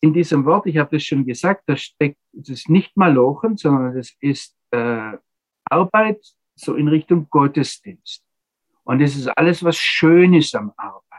[0.02, 3.96] in diesem Wort, ich habe das schon gesagt, da steckt, es ist nicht Malochen, sondern
[3.98, 5.18] es ist äh,
[5.66, 6.20] Arbeit
[6.56, 8.26] so in Richtung Gottesdienst.
[8.84, 11.11] Und es ist alles, was schön ist am Arbeiten.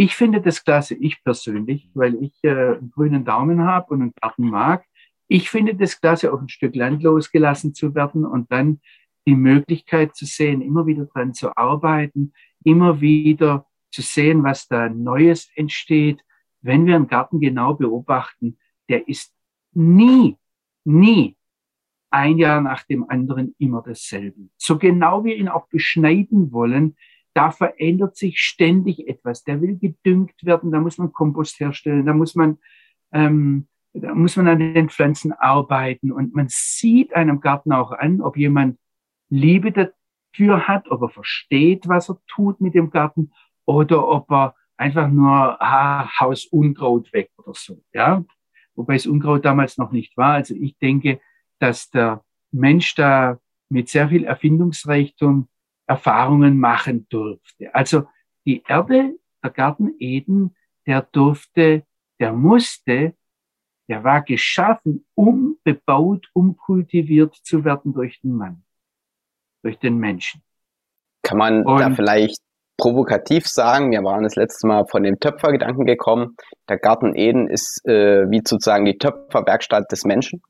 [0.00, 4.14] Ich finde das klasse, ich persönlich, weil ich äh, einen grünen Daumen habe und einen
[4.18, 4.86] Garten mag.
[5.28, 8.80] Ich finde das klasse, auf ein Stück Land losgelassen zu werden und dann
[9.26, 12.32] die Möglichkeit zu sehen, immer wieder dran zu arbeiten,
[12.64, 16.24] immer wieder zu sehen, was da Neues entsteht.
[16.62, 18.56] Wenn wir einen Garten genau beobachten,
[18.88, 19.34] der ist
[19.74, 20.38] nie,
[20.82, 21.36] nie
[22.08, 24.48] ein Jahr nach dem anderen immer dasselbe.
[24.56, 26.96] So genau wir ihn auch beschneiden wollen,
[27.34, 29.44] da verändert sich ständig etwas.
[29.44, 32.58] Der will gedüngt werden, da muss man Kompost herstellen, da muss man,
[33.12, 38.20] ähm, da muss man an den Pflanzen arbeiten und man sieht einem Garten auch an,
[38.20, 38.78] ob jemand
[39.28, 43.32] Liebe dafür hat, ob er versteht, was er tut mit dem Garten
[43.64, 48.24] oder ob er einfach nur ah, Haus Unkraut weg oder so, ja.
[48.74, 50.34] Wobei es Unkraut damals noch nicht war.
[50.34, 51.20] Also ich denke,
[51.58, 55.48] dass der Mensch da mit sehr viel Erfindungsreichtum
[55.90, 57.74] Erfahrungen machen durfte.
[57.74, 58.04] Also
[58.46, 60.54] die Erde, der Garten Eden,
[60.86, 61.82] der durfte,
[62.20, 63.14] der musste,
[63.88, 68.62] der war geschaffen, um bebaut, um kultiviert zu werden durch den Mann,
[69.64, 70.42] durch den Menschen.
[71.22, 72.40] Kann man Und, da vielleicht
[72.76, 76.36] provokativ sagen, wir waren das letzte Mal von dem Töpfergedanken gekommen,
[76.68, 80.40] der Garten Eden ist äh, wie sozusagen die Töpferwerkstatt des Menschen?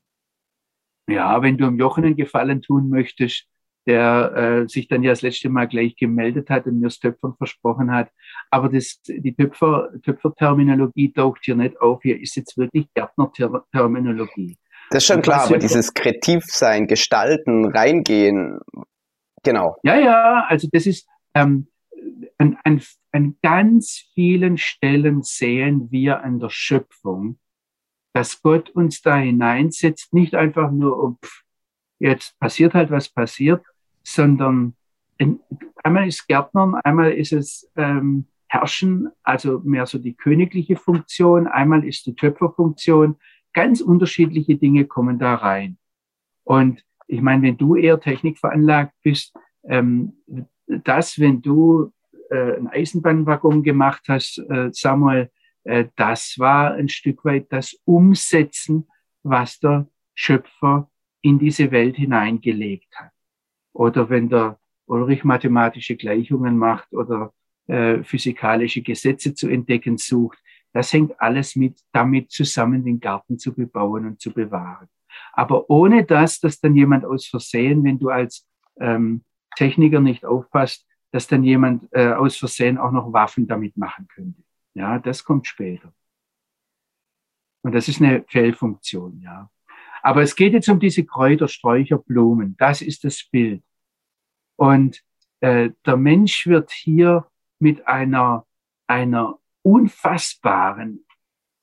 [1.09, 3.47] Ja, wenn du Jochen einen Gefallen tun möchtest,
[3.87, 7.35] der äh, sich dann ja das letzte Mal gleich gemeldet hat und mir das Töpfern
[7.35, 8.09] versprochen hat.
[8.49, 12.01] Aber das, die Töpfer, Töpferterminologie taucht hier nicht auf.
[12.03, 14.57] Hier ist jetzt wirklich Gärtner-Terminologie.
[14.91, 18.59] Das ist schon klar, aber dieses Kreativsein, Gestalten, Reingehen,
[19.41, 19.77] genau.
[19.83, 21.67] Ja, ja, also das ist ähm,
[22.37, 27.39] an, an, an ganz vielen Stellen sehen wir an der Schöpfung,
[28.13, 31.43] dass Gott uns da hineinsetzt, nicht einfach nur um, pff,
[31.99, 33.63] jetzt passiert halt, was passiert,
[34.03, 34.75] sondern
[35.17, 35.39] in,
[35.83, 41.85] einmal ist Gärtnern, einmal ist es ähm, Herrschen, also mehr so die königliche Funktion, einmal
[41.85, 43.15] ist die Töpferfunktion.
[43.53, 45.77] Ganz unterschiedliche Dinge kommen da rein.
[46.43, 49.33] Und ich meine, wenn du eher technikveranlagt bist,
[49.63, 50.13] ähm,
[50.65, 51.93] das, wenn du
[52.29, 55.29] äh, einen Eisenbahnwaggon gemacht hast, äh, Samuel,
[55.63, 58.87] äh, das war ein Stück weit das Umsetzen,
[59.23, 60.89] was der Schöpfer
[61.21, 63.11] in diese Welt hineingelegt hat.
[63.73, 67.33] Oder wenn der Ulrich mathematische Gleichungen macht oder
[67.67, 70.37] äh, physikalische Gesetze zu entdecken sucht,
[70.73, 74.87] das hängt alles mit damit zusammen, den Garten zu bebauen und zu bewahren.
[75.33, 78.47] Aber ohne das, dass dann jemand aus Versehen, wenn du als
[78.79, 79.23] ähm,
[79.55, 84.41] Techniker nicht aufpasst, dass dann jemand äh, aus Versehen auch noch Waffen damit machen könnte.
[84.73, 85.93] Ja, das kommt später.
[87.63, 89.49] Und das ist eine Fehlfunktion, ja.
[90.01, 92.55] Aber es geht jetzt um diese Kräuter, Sträucher, Blumen.
[92.57, 93.63] Das ist das Bild.
[94.55, 95.03] Und
[95.41, 97.27] äh, der Mensch wird hier
[97.59, 98.45] mit einer,
[98.87, 101.05] einer unfassbaren,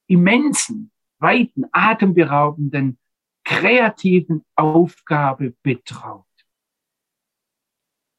[0.07, 2.99] immensen, weiten, atemberaubenden,
[3.45, 6.25] kreativen Aufgabe betraut.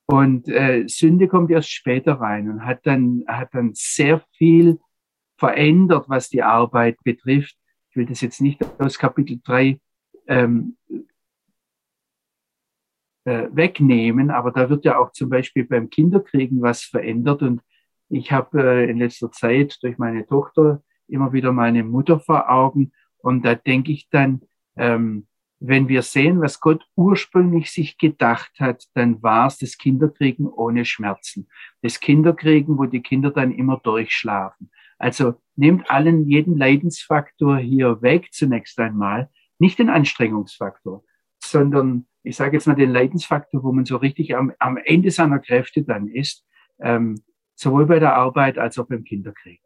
[0.06, 4.80] Und äh, Sünde kommt erst später rein und hat dann, hat dann sehr viel
[5.38, 7.56] verändert, was die Arbeit betrifft.
[7.90, 9.80] Ich will das jetzt nicht aus Kapitel 3
[10.30, 10.78] ähm,
[13.26, 14.32] äh, wegnehmen.
[14.32, 17.42] Aber da wird ja auch zum Beispiel beim Kinderkriegen was verändert.
[17.42, 17.62] Und
[18.10, 22.92] ich habe äh, in letzter Zeit durch meine Tochter immer wieder meine Mutter vor Augen.
[23.18, 24.42] Und da denke ich dann,
[24.78, 25.28] ähm,
[25.62, 30.86] wenn wir sehen, was Gott ursprünglich sich gedacht hat, dann war es das Kinderkriegen ohne
[30.86, 31.50] Schmerzen.
[31.82, 34.72] Das Kinderkriegen, wo die Kinder dann immer durchschlafen.
[34.98, 39.30] Also nehmt allen jeden Leidensfaktor hier weg zunächst einmal
[39.60, 41.04] nicht den Anstrengungsfaktor,
[41.44, 45.40] sondern ich sage jetzt mal den Leidensfaktor, wo man so richtig am, am Ende seiner
[45.40, 46.46] Kräfte dann ist,
[46.80, 47.22] ähm,
[47.56, 49.64] sowohl bei der Arbeit als auch beim Kinderkriegen.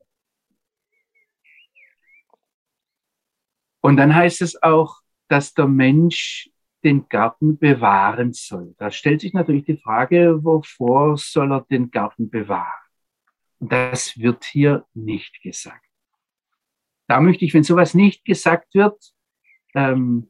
[3.81, 6.49] Und dann heißt es auch, dass der Mensch
[6.83, 8.75] den Garten bewahren soll.
[8.77, 12.71] Da stellt sich natürlich die Frage, wovor soll er den Garten bewahren?
[13.59, 15.85] Und das wird hier nicht gesagt.
[17.07, 19.12] Da möchte ich, wenn sowas nicht gesagt wird,
[19.73, 20.29] ähm,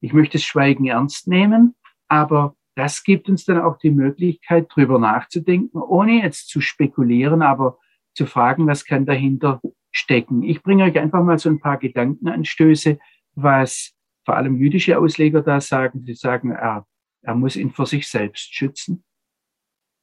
[0.00, 1.74] ich möchte das Schweigen ernst nehmen,
[2.08, 7.78] aber das gibt uns dann auch die Möglichkeit, drüber nachzudenken, ohne jetzt zu spekulieren, aber
[8.14, 9.60] zu fragen, was kann dahinter
[9.92, 10.42] stecken.
[10.42, 12.98] Ich bringe euch einfach mal so ein paar Gedankenanstöße,
[13.34, 13.92] was
[14.24, 16.02] vor allem jüdische Ausleger da sagen.
[16.04, 16.86] Sie sagen, er,
[17.22, 19.04] er muss ihn vor sich selbst schützen.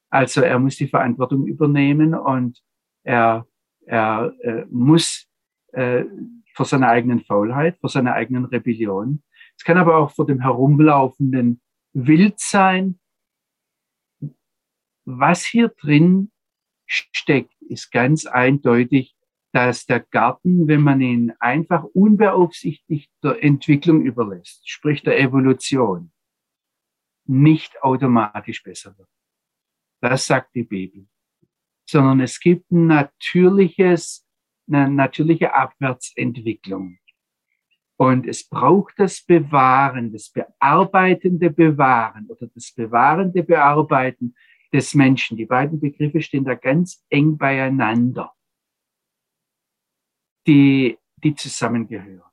[0.10, 2.62] Also er muss die Verantwortung übernehmen und
[3.04, 3.46] er
[3.86, 5.28] Er äh, muss
[5.74, 6.06] äh,
[6.54, 9.24] vor seiner eigenen Faulheit, vor seiner eigenen Rebellion.
[9.58, 11.62] Es kann aber auch vor dem herumlaufenden
[11.94, 13.00] Wild sein.
[15.06, 16.32] Was hier drin
[16.86, 19.16] steckt, ist ganz eindeutig,
[19.52, 26.12] dass der Garten, wenn man ihn einfach unbeaufsichtigt der Entwicklung überlässt, sprich der Evolution,
[27.26, 29.10] nicht automatisch besser wird.
[30.02, 31.08] Das sagt die Bibel.
[31.88, 34.26] Sondern es gibt ein natürliches,
[34.74, 36.98] eine natürliche Abwärtsentwicklung.
[37.98, 44.36] Und es braucht das Bewahren, das bearbeitende Bewahren oder das bewahrende Bearbeiten
[44.74, 45.38] des Menschen.
[45.38, 48.34] Die beiden Begriffe stehen da ganz eng beieinander,
[50.48, 52.24] die, die zusammengehören.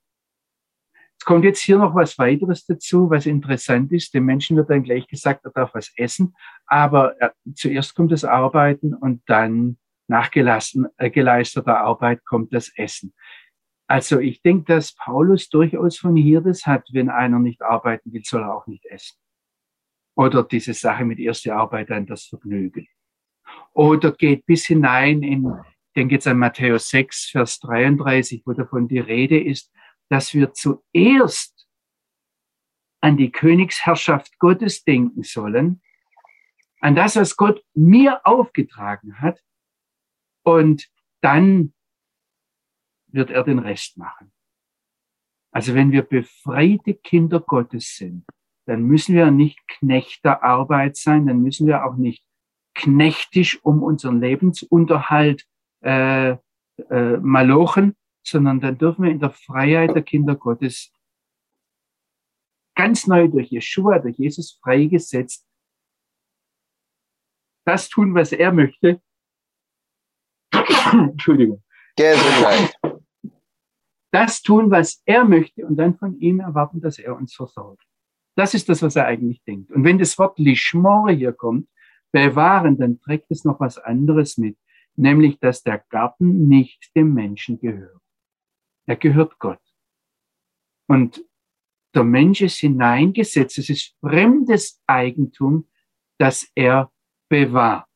[1.20, 4.14] Es kommt jetzt hier noch was weiteres dazu, was interessant ist.
[4.14, 6.34] Dem Menschen wird dann gleich gesagt, er darf was essen,
[6.66, 9.78] aber äh, zuerst kommt das Arbeiten und dann
[10.08, 13.14] nach äh, geleisteter Arbeit kommt das Essen.
[13.86, 18.22] Also ich denke, dass Paulus durchaus von hier das hat, wenn einer nicht arbeiten will,
[18.24, 19.16] soll er auch nicht essen.
[20.14, 22.88] Oder diese Sache mit erster Arbeit an das Vergnügen.
[23.72, 28.88] Oder geht bis hinein in, ich denke jetzt an Matthäus 6, Vers 33, wo davon
[28.88, 29.72] die Rede ist,
[30.10, 31.66] dass wir zuerst
[33.00, 35.80] an die Königsherrschaft Gottes denken sollen,
[36.80, 39.40] an das, was Gott mir aufgetragen hat,
[40.48, 40.88] und
[41.20, 41.74] dann
[43.08, 44.32] wird er den Rest machen.
[45.50, 48.24] Also wenn wir befreite Kinder Gottes sind,
[48.66, 52.24] dann müssen wir nicht Knecht Arbeit sein, dann müssen wir auch nicht
[52.74, 55.46] knechtisch um unseren Lebensunterhalt
[55.82, 56.36] äh,
[56.90, 60.92] äh, malochen, sondern dann dürfen wir in der Freiheit der Kinder Gottes
[62.74, 65.46] ganz neu durch Jeshua, durch Jesus freigesetzt,
[67.64, 69.02] das tun, was er möchte.
[70.92, 71.62] Entschuldigung.
[71.96, 72.74] Gesundheit.
[74.10, 77.84] Das tun, was er möchte und dann von ihm erwarten, dass er uns versorgt.
[78.36, 79.70] Das ist das, was er eigentlich denkt.
[79.72, 81.68] Und wenn das Wort Lishmore hier kommt,
[82.12, 84.56] bewahren, dann trägt es noch was anderes mit,
[84.96, 88.00] nämlich, dass der Garten nicht dem Menschen gehört.
[88.86, 89.60] Er gehört Gott.
[90.86, 91.22] Und
[91.94, 93.58] der Mensch ist hineingesetzt.
[93.58, 95.68] Es ist fremdes Eigentum,
[96.18, 96.90] das er
[97.28, 97.87] bewahrt.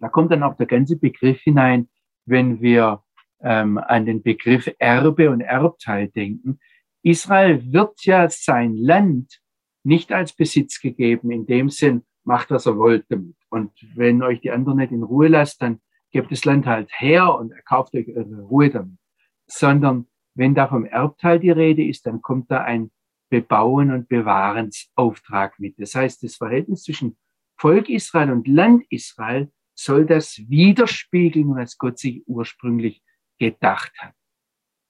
[0.00, 1.88] Da kommt dann auch der ganze Begriff hinein,
[2.26, 3.02] wenn wir
[3.42, 6.58] ähm, an den Begriff Erbe und Erbteil denken.
[7.02, 9.40] Israel wird ja sein Land
[9.82, 13.36] nicht als Besitz gegeben, in dem Sinn, macht, was er wollt damit.
[13.48, 15.80] Und wenn euch die anderen nicht in Ruhe lasst, dann
[16.10, 19.00] gebt das Land halt her und kauft euch eure Ruhe damit
[19.52, 22.90] sondern wenn da vom Erbteil die Rede ist, dann kommt da ein
[23.28, 25.78] Bebauen und Bewahrensauftrag mit.
[25.78, 27.16] Das heißt, das Verhältnis zwischen
[27.56, 29.50] Volk Israel und Land Israel
[29.82, 33.02] soll das widerspiegeln, was Gott sich ursprünglich
[33.38, 34.14] gedacht hat.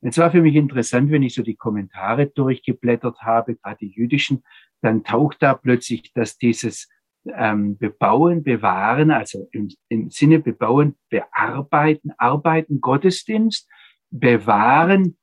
[0.03, 4.43] Es war für mich interessant, wenn ich so die Kommentare durchgeblättert habe, gerade die jüdischen,
[4.81, 6.89] dann taucht da plötzlich, dass dieses
[7.27, 13.69] ähm, Bebauen, Bewahren, also im, im Sinne Bebauen, Bearbeiten, Arbeiten, Gottesdienst
[14.11, 15.19] bewahren,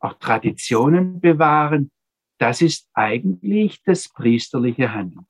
[0.00, 1.90] auch Traditionen bewahren,
[2.38, 5.26] das ist eigentlich das priesterliche Handeln.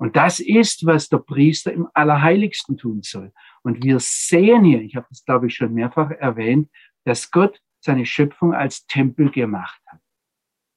[0.00, 3.34] Und das ist, was der Priester im Allerheiligsten tun soll.
[3.62, 6.70] Und wir sehen hier, ich habe das glaube ich schon mehrfach erwähnt,
[7.04, 10.00] dass Gott seine Schöpfung als Tempel gemacht hat.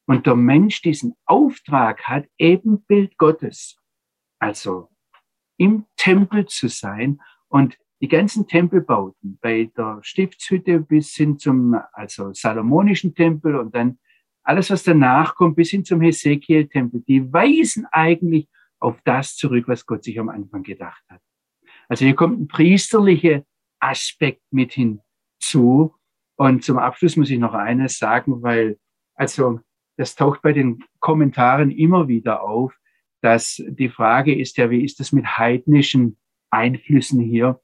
[0.07, 3.77] Und der Mensch diesen Auftrag hat, Ebenbild Gottes,
[4.39, 4.89] also
[5.57, 12.33] im Tempel zu sein und die ganzen Tempelbauten, bei der Stiftshütte bis hin zum also
[12.33, 13.99] Salomonischen Tempel und dann
[14.43, 18.49] alles, was danach kommt, bis hin zum Hesekiel-Tempel, die weisen eigentlich
[18.83, 21.21] auf das zurück, was Gott sich am Anfang gedacht hat.
[21.87, 23.43] Also hier kommt ein priesterlicher
[23.79, 25.95] Aspekt mit hinzu.
[26.35, 28.77] Und zum Abschluss muss ich noch eines sagen, weil
[29.15, 29.59] also
[29.97, 32.75] das taucht bei den Kommentaren immer wieder auf,
[33.21, 36.17] dass die Frage ist ja, wie ist das mit heidnischen
[36.49, 37.61] Einflüssen hier?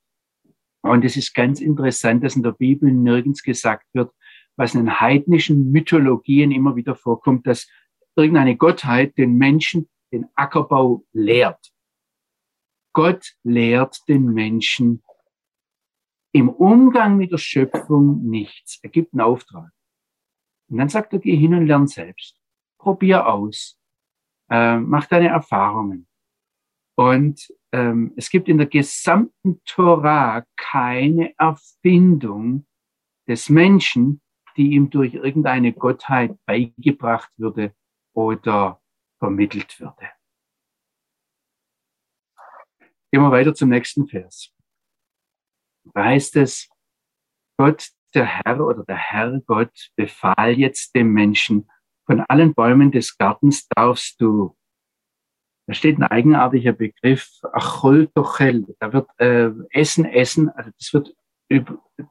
[0.82, 4.12] Und es ist ganz interessant, dass in der Bibel nirgends gesagt wird,
[4.56, 7.68] was in heidnischen Mythologien immer wieder vorkommt, dass
[8.16, 11.72] irgendeine Gottheit den Menschen den Ackerbau lehrt.
[12.94, 15.04] Gott lehrt den Menschen
[16.32, 18.80] im Umgang mit der Schöpfung nichts.
[18.84, 19.72] Er gibt einen Auftrag.
[20.70, 22.40] Und dann sagt er, geh hin und lern selbst.
[22.78, 23.80] Probier aus.
[24.50, 26.08] Äh, mach deine Erfahrungen.
[26.96, 32.68] Und ähm, es gibt in der gesamten Torah keine Erfindung
[33.28, 34.22] des Menschen,
[34.58, 37.74] die ihm durch irgendeine Gottheit beigebracht würde
[38.14, 38.79] oder
[39.20, 40.10] vermittelt würde.
[43.12, 44.54] Gehen wir weiter zum nächsten Vers.
[45.94, 46.70] Da heißt es,
[47.58, 51.70] Gott, der Herr oder der Herr Gott befahl jetzt dem Menschen,
[52.06, 54.58] von allen Bäumen des Gartens darfst du,
[55.68, 61.16] da steht ein eigenartiger Begriff, Achol Tochel, da wird äh, Essen, Essen, also das wird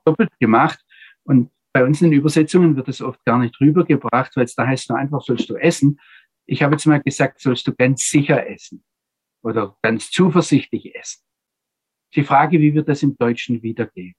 [0.04, 0.78] doppelt gemacht
[1.24, 4.66] und bei uns in den Übersetzungen wird es oft gar nicht rübergebracht, weil es da
[4.66, 6.00] heißt nur einfach, sollst du essen.
[6.50, 8.82] Ich habe jetzt mal gesagt, sollst du ganz sicher essen
[9.42, 11.22] oder ganz zuversichtlich essen.
[12.14, 14.14] Die Frage, wie wird das im Deutschen wiedergeben?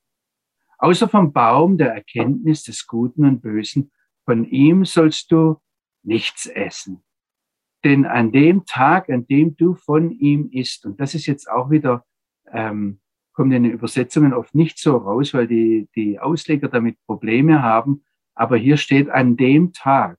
[0.78, 3.92] Außer vom Baum der Erkenntnis des Guten und Bösen,
[4.26, 5.60] von ihm sollst du
[6.04, 7.04] nichts essen.
[7.84, 11.72] Denn an dem Tag, an dem du von ihm isst, und das ist jetzt auch
[11.72, 12.06] wieder,
[12.52, 13.00] ähm,
[13.34, 18.04] kommt in den Übersetzungen oft nicht so raus, weil die, die Ausleger damit Probleme haben,
[18.36, 20.19] aber hier steht, an dem Tag,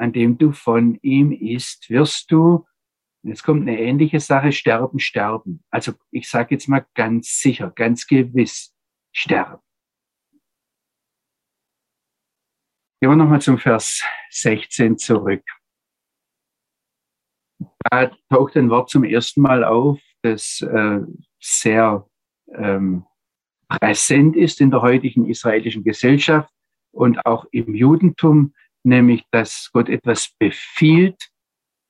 [0.00, 2.66] an dem du von ihm isst, wirst du
[3.22, 5.62] Jetzt kommt eine ähnliche Sache, sterben, sterben.
[5.70, 8.74] Also ich sage jetzt mal ganz sicher, ganz gewiss,
[9.12, 9.62] sterben.
[13.00, 15.42] Gehen wir nochmal zum Vers 16 zurück.
[17.90, 21.00] Da taucht ein Wort zum ersten Mal auf, das äh,
[21.40, 22.06] sehr
[22.54, 23.04] ähm,
[23.68, 26.52] präsent ist in der heutigen israelischen Gesellschaft
[26.90, 31.30] und auch im Judentum, nämlich dass Gott etwas befiehlt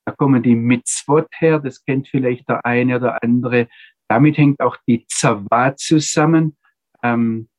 [0.05, 3.67] da kommen die Mitzvot her, das kennt vielleicht der eine oder andere.
[4.07, 6.57] Damit hängt auch die Zawat zusammen.
[7.03, 7.49] Ähm,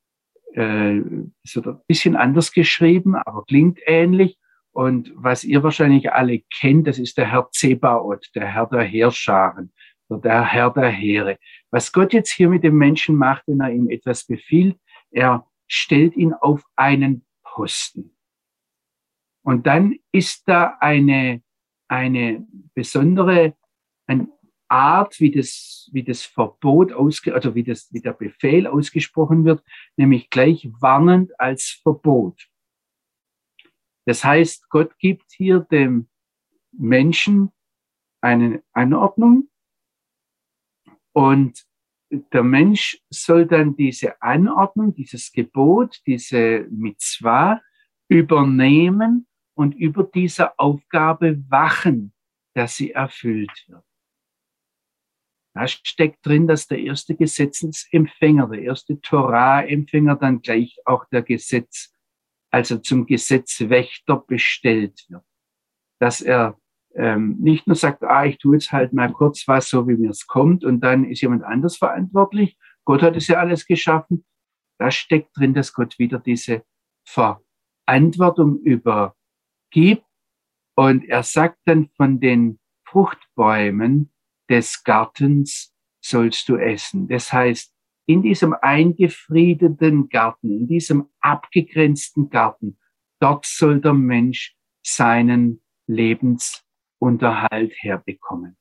[0.55, 0.99] äh,
[1.45, 4.39] ist ein bisschen anders geschrieben, aber klingt ähnlich.
[4.73, 9.73] Und was ihr wahrscheinlich alle kennt, das ist der Herr Zebaoth, der Herr der Heerscharen
[10.11, 11.39] der Herr der Heere.
[11.71, 14.77] Was Gott jetzt hier mit dem Menschen macht, wenn er ihm etwas befiehlt,
[15.11, 18.12] er stellt ihn auf einen Posten.
[19.43, 21.43] Und dann ist da eine
[21.93, 23.55] eine besondere
[24.07, 24.27] eine
[24.69, 29.63] Art, wie das, wie das Verbot ausge, also wie das, wie der Befehl ausgesprochen wird,
[29.97, 32.49] nämlich gleich warnend als Verbot.
[34.07, 36.09] Das heißt, Gott gibt hier dem
[36.73, 37.53] Menschen
[38.23, 39.51] eine Anordnung
[41.13, 41.63] und
[42.11, 47.61] der Mensch soll dann diese Anordnung, dieses Gebot, diese Mitzvah
[48.09, 52.13] übernehmen und über dieser Aufgabe wachen,
[52.55, 53.85] dass sie erfüllt wird.
[55.55, 61.93] Da steckt drin, dass der erste Gesetzesempfänger, der erste Torah-Empfänger dann gleich auch der Gesetz,
[62.51, 65.25] also zum Gesetzwächter bestellt wird.
[66.01, 66.59] Dass er
[66.95, 70.11] ähm, nicht nur sagt, ah, ich tue jetzt halt mal kurz was, so wie mir
[70.11, 72.59] es kommt, und dann ist jemand anders verantwortlich.
[72.85, 74.25] Gott hat es ja alles geschaffen.
[74.79, 76.65] Da steckt drin, dass Gott wieder diese
[77.07, 79.15] Verantwortung über
[79.73, 80.07] gibt.
[80.77, 84.13] Und er sagt dann von den Fruchtbäumen
[84.49, 87.09] des Gartens sollst du essen.
[87.09, 87.75] Das heißt,
[88.07, 92.79] in diesem eingefriedeten Garten, in diesem abgegrenzten Garten,
[93.21, 98.57] dort soll der Mensch seinen Lebensunterhalt herbekommen.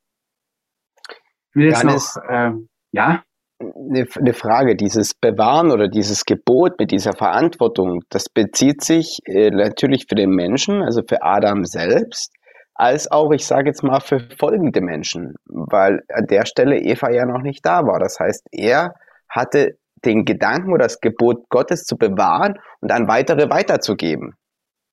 [1.09, 2.53] Ich will jetzt Johannes, noch, äh,
[2.91, 3.24] ja?
[3.62, 9.49] Eine, eine Frage, dieses Bewahren oder dieses Gebot mit dieser Verantwortung, das bezieht sich äh,
[9.49, 12.34] natürlich für den Menschen, also für Adam selbst,
[12.74, 17.26] als auch, ich sage jetzt mal, für folgende Menschen, weil an der Stelle Eva ja
[17.26, 17.99] noch nicht da war.
[17.99, 18.95] Das heißt, er
[19.30, 24.34] hatte den Gedanken oder das Gebot Gottes zu bewahren und an weitere weiterzugeben.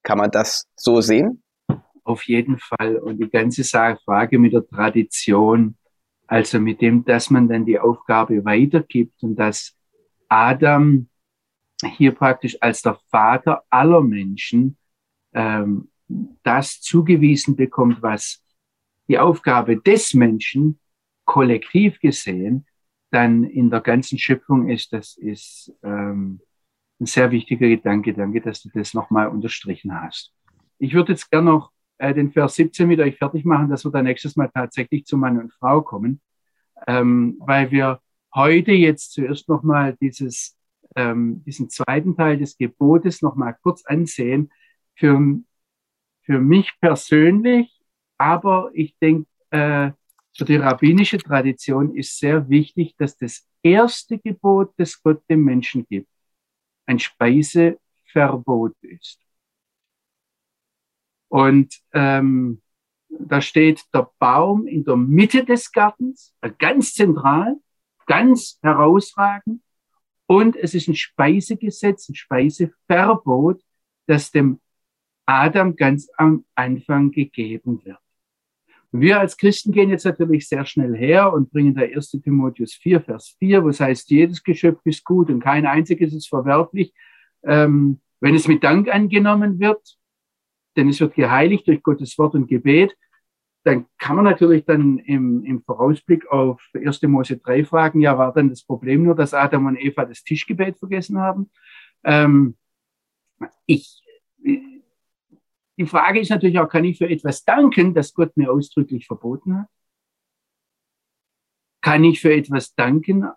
[0.03, 1.43] Kann man das so sehen?
[2.05, 2.97] Auf jeden Fall.
[2.97, 5.77] Und die ganze Frage mit der Tradition,
[6.29, 9.77] also mit dem, dass man dann die Aufgabe weitergibt und dass
[10.29, 11.09] Adam
[11.83, 14.77] hier praktisch als der Vater aller Menschen
[15.33, 15.91] ähm,
[16.43, 18.45] das zugewiesen bekommt, was
[19.09, 20.79] die Aufgabe des Menschen
[21.25, 22.67] kollektiv gesehen
[23.11, 26.41] dann in der ganzen Schöpfung ist, das ist ähm,
[27.01, 28.13] ein sehr wichtiger Gedanke.
[28.13, 30.35] Danke, dass du das nochmal unterstrichen hast.
[30.79, 33.91] Ich würde jetzt gerne noch äh, den Vers 17 mit euch fertig machen, dass wir
[33.91, 36.21] dann nächstes Mal tatsächlich zu Mann und Frau kommen,
[36.87, 38.01] ähm, weil wir
[38.35, 40.57] heute jetzt zuerst nochmal dieses,
[40.97, 44.51] ähm, diesen zweiten Teil des Gebotes nochmal kurz ansehen.
[44.95, 45.21] Für,
[46.23, 47.81] für mich persönlich,
[48.17, 49.93] aber ich denke, äh,
[50.37, 55.85] für die rabbinische Tradition ist sehr wichtig, dass das erste Gebot, das Gott dem Menschen
[55.89, 56.09] gibt,
[56.87, 59.28] ein Speiseverbot ist.
[61.29, 62.63] Und ähm,
[63.09, 67.57] da steht der Baum in der Mitte des Gartens, äh, ganz zentral,
[68.07, 69.63] ganz herausragend.
[70.27, 73.63] Und es ist ein Speisegesetz, ein Speiseverbot,
[74.07, 74.61] das dem
[75.27, 77.99] Adam ganz am Anfang gegeben wird.
[78.91, 82.11] Und wir als Christen gehen jetzt natürlich sehr schnell her und bringen da 1.
[82.23, 86.29] Timotheus 4, Vers 4, wo es heißt, jedes Geschöpf ist gut und kein einziges ist
[86.29, 86.95] verwerflich.
[87.43, 89.98] ähm, wenn es mit Dank angenommen wird,
[90.79, 92.97] denn es wird geheiligt durch Gottes Wort und Gebet,
[93.65, 97.03] dann kann man natürlich dann im, im Vorausblick auf 1.
[97.03, 100.79] Mose 3 fragen, ja, war dann das Problem nur, dass Adam und Eva das Tischgebet
[100.79, 101.51] vergessen haben?
[102.05, 102.57] Ähm,
[103.67, 104.03] ich,
[104.39, 109.59] die Frage ist natürlich auch, kann ich für etwas danken, das Gott mir ausdrücklich verboten
[109.59, 109.69] hat?
[111.81, 113.29] Kann ich für etwas danken,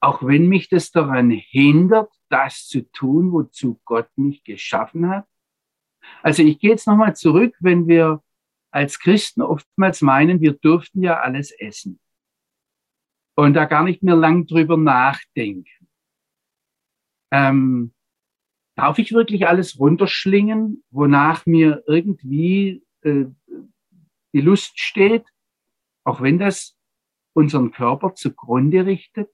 [0.00, 5.26] auch wenn mich das daran hindert, das zu tun, wozu Gott mich geschaffen hat?
[6.22, 8.22] Also ich gehe jetzt nochmal zurück, wenn wir
[8.70, 11.98] als Christen oftmals meinen, wir dürften ja alles essen
[13.34, 15.88] und da gar nicht mehr lang drüber nachdenken.
[17.30, 17.94] Ähm,
[18.74, 23.26] darf ich wirklich alles runterschlingen, wonach mir irgendwie äh,
[24.32, 25.24] die Lust steht,
[26.04, 26.76] auch wenn das
[27.32, 29.30] unseren Körper zugrunde richtet?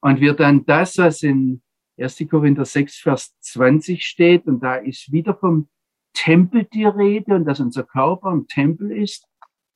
[0.00, 1.62] Und wir dann das, was in
[1.98, 2.26] 1.
[2.28, 5.68] Korinther 6, Vers 20 steht, und da ist wieder vom
[6.14, 9.28] Tempel die Rede und dass unser Körper ein Tempel ist,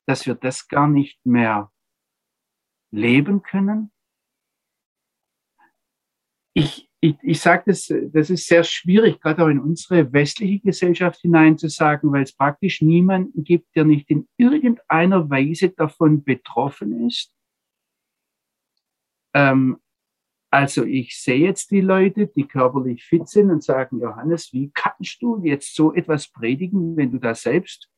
[0.07, 1.71] dass wir das gar nicht mehr
[2.91, 3.91] leben können.
[6.53, 11.21] Ich, ich, ich sage das, das ist sehr schwierig, gerade auch in unsere westliche Gesellschaft
[11.21, 17.33] hineinzusagen, weil es praktisch niemanden gibt, der nicht in irgendeiner Weise davon betroffen ist.
[19.35, 19.79] Ähm,
[20.51, 25.21] also ich sehe jetzt die Leute, die körperlich fit sind und sagen, Johannes, wie kannst
[25.21, 27.89] du jetzt so etwas predigen, wenn du da selbst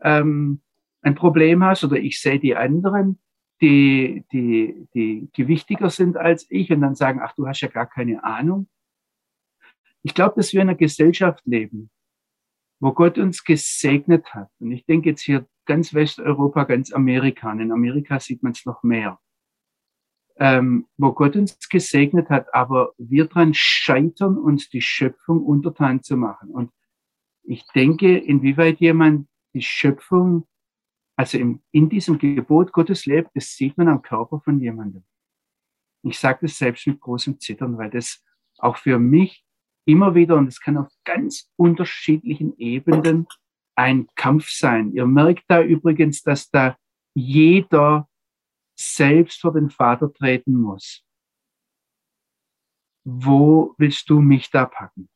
[0.00, 0.60] ähm,
[1.02, 1.84] ein Problem hast?
[1.84, 3.20] Oder ich sehe die anderen,
[3.60, 7.86] die, die, die gewichtiger sind als ich und dann sagen, ach, du hast ja gar
[7.86, 8.68] keine Ahnung.
[10.02, 11.90] Ich glaube, dass wir in einer Gesellschaft leben,
[12.80, 14.48] wo Gott uns gesegnet hat.
[14.58, 17.52] Und ich denke jetzt hier ganz Westeuropa, ganz Amerika.
[17.52, 19.20] In Amerika sieht man es noch mehr
[20.40, 26.16] ähm, wo Gott uns gesegnet hat, aber wir dran scheitern, uns die Schöpfung untertan zu
[26.16, 26.50] machen.
[26.50, 26.72] Und
[27.42, 30.48] ich denke, inwieweit jemand die Schöpfung,
[31.16, 35.04] also im, in diesem Gebot Gottes lebt, das sieht man am Körper von jemandem.
[36.02, 38.24] Ich sage das selbst mit großem Zittern, weil das
[38.58, 39.44] auch für mich
[39.84, 43.26] immer wieder, und es kann auf ganz unterschiedlichen Ebenen
[43.74, 44.92] ein Kampf sein.
[44.92, 46.76] Ihr merkt da übrigens, dass da
[47.14, 48.08] jeder
[48.80, 51.04] selbst vor den Vater treten muss.
[53.04, 55.08] Wo willst du mich da packen?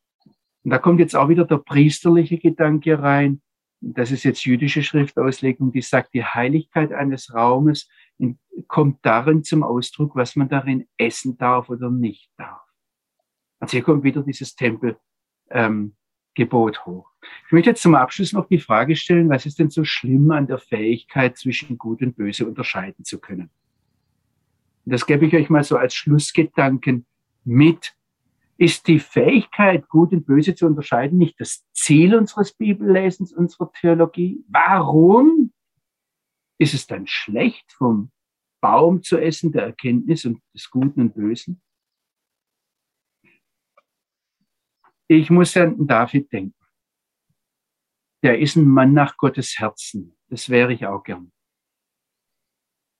[0.63, 3.41] Und da kommt jetzt auch wieder der priesterliche Gedanke rein.
[3.81, 7.87] Das ist jetzt jüdische Schriftauslegung, die sagt, die Heiligkeit eines Raumes
[8.67, 12.61] kommt darin zum Ausdruck, was man darin essen darf oder nicht darf.
[13.59, 15.01] Also hier kommt wieder dieses Tempelgebot
[15.49, 15.95] ähm,
[16.85, 17.09] hoch.
[17.45, 20.47] Ich möchte jetzt zum Abschluss noch die Frage stellen, was ist denn so schlimm an
[20.47, 23.49] der Fähigkeit, zwischen Gut und Böse unterscheiden zu können?
[24.85, 27.05] das gebe ich euch mal so als Schlussgedanken
[27.43, 27.95] mit.
[28.57, 34.45] Ist die Fähigkeit, Gut und Böse zu unterscheiden, nicht das Ziel unseres Bibellesens, unserer Theologie?
[34.47, 35.51] Warum
[36.57, 38.11] ist es dann schlecht, vom
[38.61, 41.61] Baum zu essen, der Erkenntnis und des Guten und Bösen?
[45.07, 46.65] Ich muss an David denken
[48.25, 50.17] der ist ein Mann nach Gottes Herzen.
[50.29, 51.31] Das wäre ich auch gern.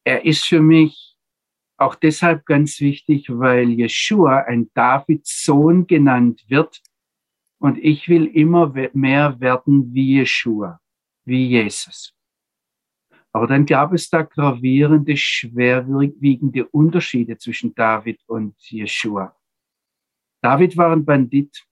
[0.04, 1.18] Er ist für mich
[1.78, 6.80] auch deshalb ganz wichtig, weil Jeshua ein Davids Sohn genannt wird.
[7.58, 10.80] Und ich will immer mehr werden wie Jeshua,
[11.24, 12.14] wie Jesus.
[13.34, 19.36] Aber dann gab es da gravierende, schwerwiegende Unterschiede zwischen David und Jeshua.
[20.44, 21.66] David war ein Bandit.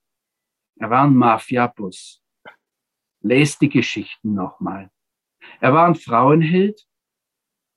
[0.77, 2.23] Er war ein Mafiaboss.
[3.21, 4.91] Lest die Geschichten nochmal.
[5.59, 6.85] Er war ein Frauenheld,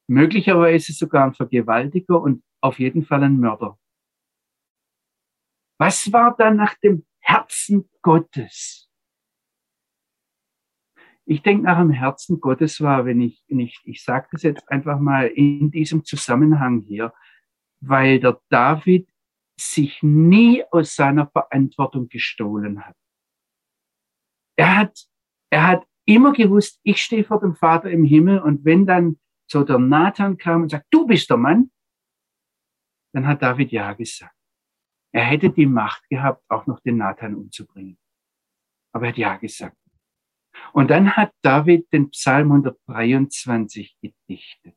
[0.08, 3.78] möglicherweise sogar ein Vergewaltiger und auf jeden Fall ein Mörder.
[5.78, 8.88] Was war da nach dem Herzen Gottes?
[11.28, 14.70] Ich denke, nach dem Herzen Gottes war, wenn ich, wenn ich, ich sage das jetzt
[14.70, 17.12] einfach mal in diesem Zusammenhang hier,
[17.80, 19.08] weil der David
[19.58, 22.96] sich nie aus seiner Verantwortung gestohlen hat.
[24.56, 25.08] Er hat
[25.50, 29.18] er hat immer gewusst, ich stehe vor dem Vater im Himmel und wenn dann
[29.50, 31.70] so der Nathan kam und sagt, du bist der Mann,
[33.14, 34.34] dann hat David ja gesagt.
[35.12, 37.98] Er hätte die Macht gehabt, auch noch den Nathan umzubringen.
[38.92, 39.76] Aber er hat ja gesagt.
[40.72, 44.75] Und dann hat David den Psalm 123 gedichtet.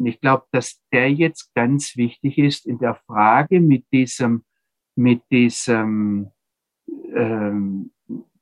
[0.00, 4.44] Und ich glaube, dass der jetzt ganz wichtig ist in der Frage mit diesem,
[4.96, 6.30] mit diesem
[7.14, 7.92] ähm,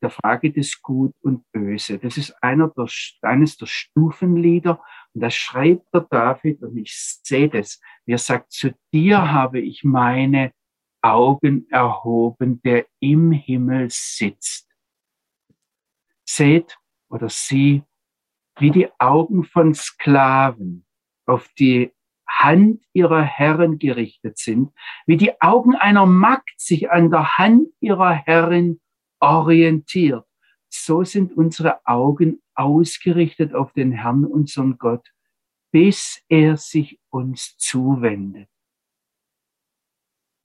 [0.00, 1.98] der Frage des Gut und Böse.
[1.98, 2.86] Das ist einer der,
[3.22, 4.80] eines der Stufenlieder
[5.12, 7.80] und das schreibt der David und ich sehe das.
[8.06, 10.52] Er sagt, zu dir habe ich meine
[11.02, 14.68] Augen erhoben, der im Himmel sitzt.
[16.24, 16.78] Seht
[17.10, 17.82] oder sieh,
[18.60, 20.84] wie die Augen von Sklaven
[21.28, 21.92] auf die
[22.26, 24.72] Hand ihrer Herren gerichtet sind,
[25.06, 28.80] wie die Augen einer Magd sich an der Hand ihrer Herrin
[29.20, 30.26] orientiert.
[30.68, 35.08] So sind unsere Augen ausgerichtet auf den Herrn, unseren Gott,
[35.70, 38.48] bis er sich uns zuwendet.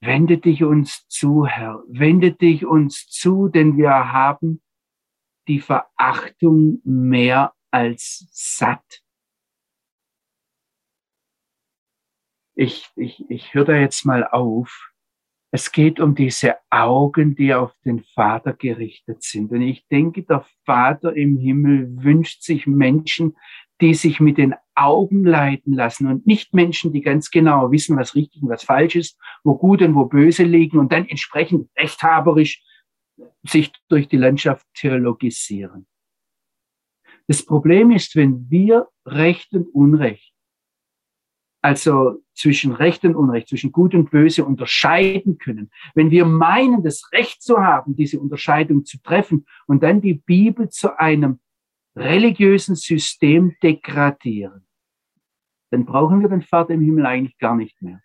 [0.00, 4.62] Wende dich uns zu, Herr, wende dich uns zu, denn wir haben
[5.48, 9.03] die Verachtung mehr als satt.
[12.54, 14.90] Ich, ich, ich höre da jetzt mal auf.
[15.50, 19.52] Es geht um diese Augen, die auf den Vater gerichtet sind.
[19.52, 23.36] Und ich denke, der Vater im Himmel wünscht sich Menschen,
[23.80, 28.14] die sich mit den Augen leiten lassen und nicht Menschen, die ganz genau wissen, was
[28.14, 32.62] richtig und was falsch ist, wo gut und wo böse liegen und dann entsprechend rechthaberisch
[33.44, 35.86] sich durch die Landschaft theologisieren.
[37.26, 40.33] Das Problem ist, wenn wir Recht und Unrecht,
[41.64, 47.10] also zwischen Recht und Unrecht, zwischen Gut und Böse unterscheiden können, wenn wir meinen, das
[47.10, 51.40] Recht zu haben, diese Unterscheidung zu treffen und dann die Bibel zu einem
[51.96, 54.66] religiösen System degradieren,
[55.70, 58.02] dann brauchen wir den Vater im Himmel eigentlich gar nicht mehr,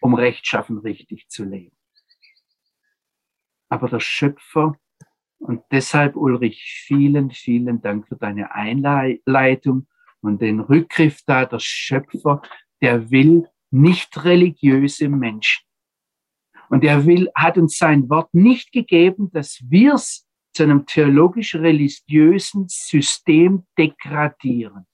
[0.00, 1.76] um rechtschaffen richtig zu leben.
[3.68, 4.74] Aber der Schöpfer,
[5.38, 9.86] und deshalb Ulrich, vielen, vielen Dank für deine Einleitung
[10.22, 12.42] und den Rückgriff da, der Schöpfer,
[12.84, 15.64] der will nicht religiöse Menschen.
[16.68, 22.66] Und er will, hat uns sein Wort nicht gegeben, dass wir es zu einem theologisch-religiösen
[22.68, 24.86] System degradieren,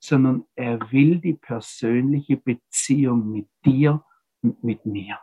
[0.00, 4.04] sondern er will die persönliche Beziehung mit dir
[4.42, 5.20] und mit mir.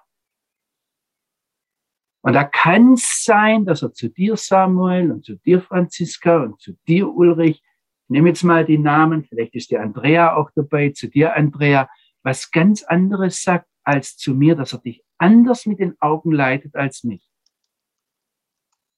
[2.21, 6.61] Und da kann es sein, dass er zu dir, Samuel, und zu dir, Franziska, und
[6.61, 10.91] zu dir, Ulrich, ich nehme jetzt mal die Namen, vielleicht ist die Andrea auch dabei,
[10.91, 11.89] zu dir, Andrea,
[12.23, 16.75] was ganz anderes sagt als zu mir, dass er dich anders mit den Augen leitet
[16.75, 17.29] als mich.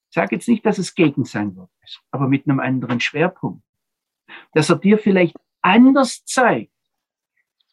[0.09, 3.63] Ich sage jetzt nicht, dass es gegen sein Wort ist, aber mit einem anderen Schwerpunkt.
[4.53, 6.71] Dass er dir vielleicht anders zeigt,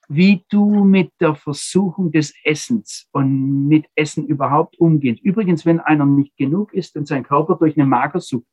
[0.08, 5.22] wie du mit der Versuchung des Essens und mit Essen überhaupt umgehst.
[5.22, 8.46] Übrigens, wenn einer nicht genug isst und sein Körper durch eine Magersucht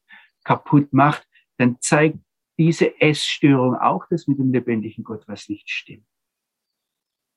[0.44, 1.28] kaputt macht,
[1.58, 2.20] dann zeigt
[2.58, 6.06] diese Essstörung auch, dass mit dem lebendigen Gott was nicht stimmt.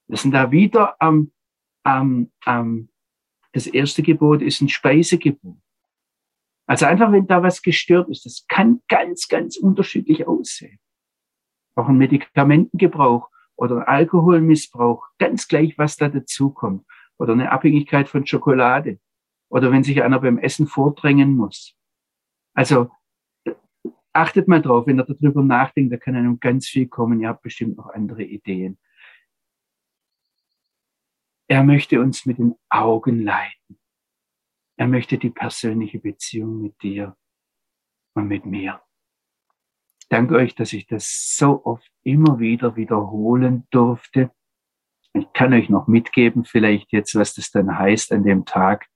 [0.08, 1.32] Wir sind da wieder am,
[1.84, 2.88] am, am,
[3.52, 5.58] das erste Gebot ist ein Speisegebot.
[6.66, 10.78] Also einfach, wenn da was gestört ist, das kann ganz, ganz unterschiedlich aussehen.
[11.74, 16.86] Auch ein Medikamentengebrauch oder ein Alkoholmissbrauch, ganz gleich, was da dazukommt.
[17.18, 18.98] Oder eine Abhängigkeit von Schokolade.
[19.48, 21.74] Oder wenn sich einer beim Essen vordrängen muss.
[22.54, 22.90] Also
[24.12, 27.20] achtet mal drauf, wenn ihr darüber nachdenkt, da kann einem ganz viel kommen.
[27.20, 28.78] Ihr habt bestimmt noch andere Ideen.
[31.52, 33.78] Er möchte uns mit den Augen leiten.
[34.78, 37.14] Er möchte die persönliche Beziehung mit dir
[38.14, 38.80] und mit mir.
[40.08, 44.30] Danke euch, dass ich das so oft immer wieder wiederholen durfte.
[45.12, 48.86] Ich kann euch noch mitgeben, vielleicht jetzt, was das dann heißt an dem Tag,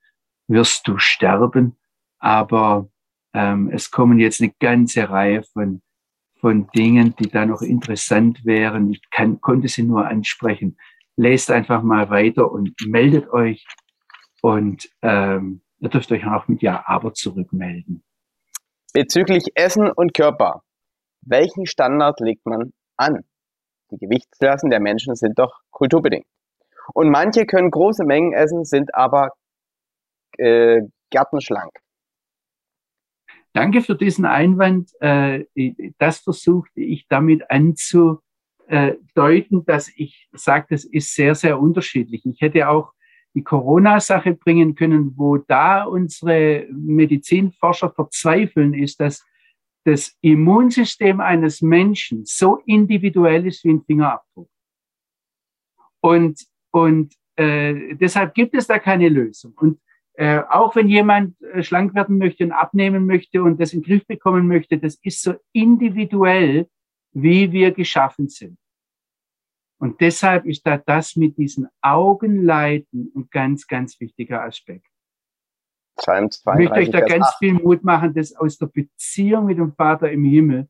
[0.48, 1.76] wirst du sterben.
[2.20, 2.88] Aber
[3.34, 5.82] ähm, es kommen jetzt eine ganze Reihe von,
[6.40, 8.90] von Dingen, die da noch interessant wären.
[8.92, 10.78] Ich kann, konnte sie nur ansprechen
[11.16, 13.66] lest einfach mal weiter und meldet euch.
[14.42, 18.04] Und ähm, ihr dürft euch auch mit Ja, aber zurückmelden.
[18.92, 20.62] Bezüglich Essen und Körper.
[21.22, 23.24] Welchen Standard legt man an?
[23.90, 26.26] Die Gewichtsklassen der Menschen sind doch kulturbedingt.
[26.94, 29.30] Und manche können große Mengen essen, sind aber
[30.38, 31.70] äh, gärtenschlank.
[33.52, 34.90] Danke für diesen Einwand.
[35.00, 35.44] Äh,
[35.98, 38.20] das versuchte ich damit anzu,
[38.68, 42.24] äh, deuten, dass ich sage, das ist sehr, sehr unterschiedlich.
[42.26, 42.92] Ich hätte auch
[43.34, 49.24] die Corona-Sache bringen können, wo da unsere Medizinforscher verzweifeln, ist, dass
[49.84, 54.48] das Immunsystem eines Menschen so individuell ist wie ein Fingerabdruck.
[56.00, 56.40] Und,
[56.72, 59.52] und äh, deshalb gibt es da keine Lösung.
[59.56, 59.78] Und
[60.14, 63.86] äh, auch wenn jemand äh, schlank werden möchte und abnehmen möchte und das in den
[63.86, 66.68] Griff bekommen möchte, das ist so individuell,
[67.16, 68.58] wie wir geschaffen sind.
[69.78, 74.86] Und deshalb ist da das mit diesen Augenleiten ein ganz, ganz wichtiger Aspekt.
[75.96, 77.38] Psalm 32, ich möchte euch da ganz 8.
[77.38, 80.68] viel Mut machen, das aus der Beziehung mit dem Vater im Himmel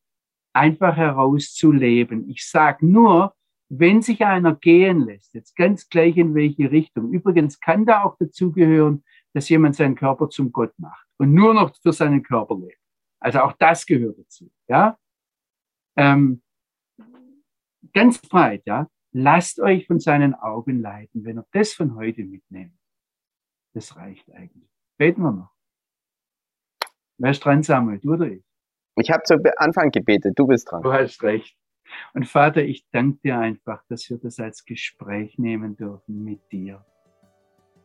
[0.53, 2.31] einfach herauszuleben.
[2.31, 3.35] Ich sage nur,
[3.69, 8.17] wenn sich einer gehen lässt, jetzt ganz gleich in welche Richtung, übrigens kann da auch
[8.19, 9.03] dazugehören,
[9.35, 12.79] dass jemand seinen Körper zum Gott macht und nur noch für seinen Körper lebt.
[13.19, 14.97] Also auch das gehört dazu, ja.
[15.97, 16.43] Ähm,
[17.93, 18.89] ganz breit, ja.
[19.13, 22.79] Lasst euch von seinen Augen leiten, wenn ihr das von heute mitnehmt.
[23.73, 24.69] Das reicht eigentlich.
[24.99, 25.51] Beten wir noch.
[27.19, 27.99] Wer ist dran, Samuel?
[27.99, 28.45] Du oder ich?
[28.97, 30.83] Ich habe zu Anfang gebetet, du bist dran.
[30.83, 31.57] Du hast recht.
[32.15, 36.85] Und Vater, ich danke dir einfach, dass wir das als Gespräch nehmen dürfen mit dir.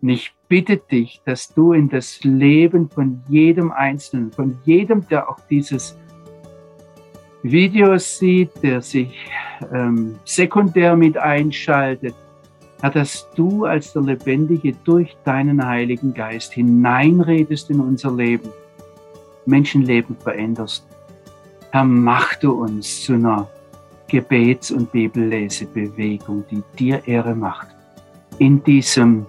[0.02, 5.30] Und ich bitte dich, dass du in das Leben von jedem Einzelnen, von jedem, der
[5.30, 5.98] auch dieses
[7.44, 9.18] Video sieht, der sich
[9.74, 12.16] ähm, sekundär mit einschaltet,
[12.82, 18.50] Herr, dass du als der Lebendige durch deinen Heiligen Geist hineinredest in unser Leben,
[19.46, 20.86] Menschenleben veränderst.
[21.72, 23.48] Herr, mach du uns zu einer
[24.08, 27.68] Gebets- und Bibellesebewegung, die dir Ehre macht.
[28.40, 29.26] In diesem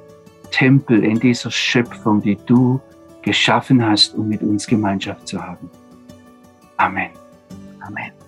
[0.50, 2.80] Tempel, in dieser Schöpfung, die du
[3.22, 5.70] geschaffen hast, um mit uns Gemeinschaft zu haben.
[6.76, 7.21] Amen.
[7.86, 8.21] Amen.